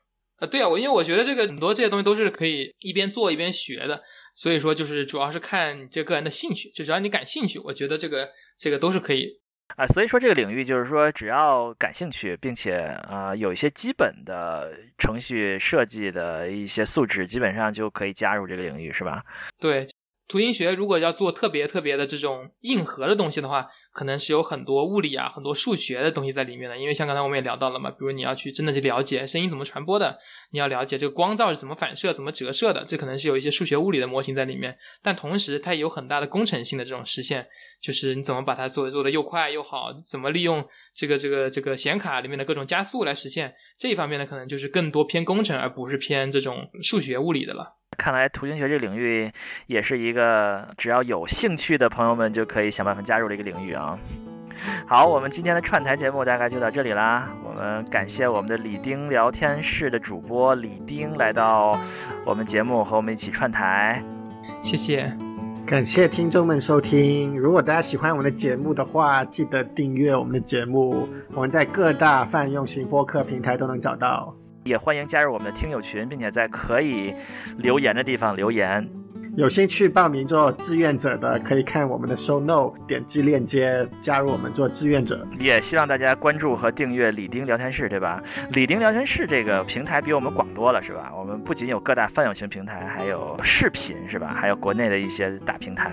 [0.44, 4.04] 呃，对啊，我因为我觉得这个很多这些东西都是可以一边做一边学的，
[4.36, 8.28] 所以说就是主要是看这个人的兴趣，就只要你感兴趣，我觉得这个
[8.58, 9.40] 这个都是可以。
[9.78, 12.76] 啊，所以说这个领域就是说，只要感兴趣，并且
[13.08, 19.24] 啊有一些基本的程序设计的一些素质，基本上就可以加入这个领域，是吧？
[19.62, 19.88] 对。
[20.26, 26.78] 图形学如果要做特别特别的这种硬核的东西的话，可能是有很多物理啊、很多数学的东西在里面的。
[26.78, 30.18] 因为像刚才我们也聊到了嘛，比如你要去真的去了解声音怎么传播的，
[30.50, 34.76] 你要了解这个光照是怎么反射、怎么折射的，这可能是有一些数学物理的模型在里面。
[35.02, 37.48] 但同时，它也有很大的工程性的这种实现，
[37.80, 44.26] 就是你怎么把它做做的又快又好，怎么利用这个这个这个显卡里面的各种加速来实现这一方面呢？
[44.26, 47.76] 可能就是更多偏工程，而不是偏这种数学物理的了。
[47.96, 49.32] 看来图形学这个领域
[49.68, 53.98] 也是一个只要有兴趣的朋友们就可以想办法加入的一个领域啊。
[54.88, 57.28] 好，我们今天的串台节目大概就到这里啦。
[57.44, 61.78] 我们感谢我们的李丁聊天室的主播李丁来到
[62.26, 64.02] 我们节目和我们一起串台，
[64.62, 65.12] 谢谢。
[65.66, 67.38] 感谢听众们收听。
[67.38, 71.08] 如果大家喜欢我们的节目的话，记得订阅我们的节目。
[71.34, 74.36] 我们在各大泛用型播客平台都能找到。
[74.64, 77.14] 也欢迎加入我们的听友群，并且在可以
[77.58, 78.88] 留言的地方留言。
[79.36, 85.28] 有兴趣报名做志愿者的，可以看我们的 show note，点击链接加入我们做志愿者。
[85.40, 88.22] 也希望大家关注和订阅李丁聊天室，对吧？
[88.52, 91.12] 李丁聊天室这个平台比我们广多了，是吧？
[91.18, 94.38] 我们不仅有各大泛用型平台，还有视频，是吧？
[94.40, 95.92] 还有国内的一些大平台。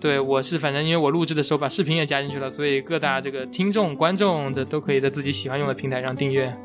[0.00, 6.56] 对，我是反正因为我录制的时候把视频也加进去了，所以各大这个听众、观众的都可以在自己喜欢用的平台上订阅。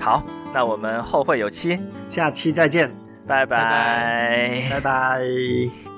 [0.00, 0.22] 好，
[0.52, 1.78] 那我们后会有期，
[2.08, 2.90] 下期再见，
[3.26, 5.89] 拜拜，拜拜。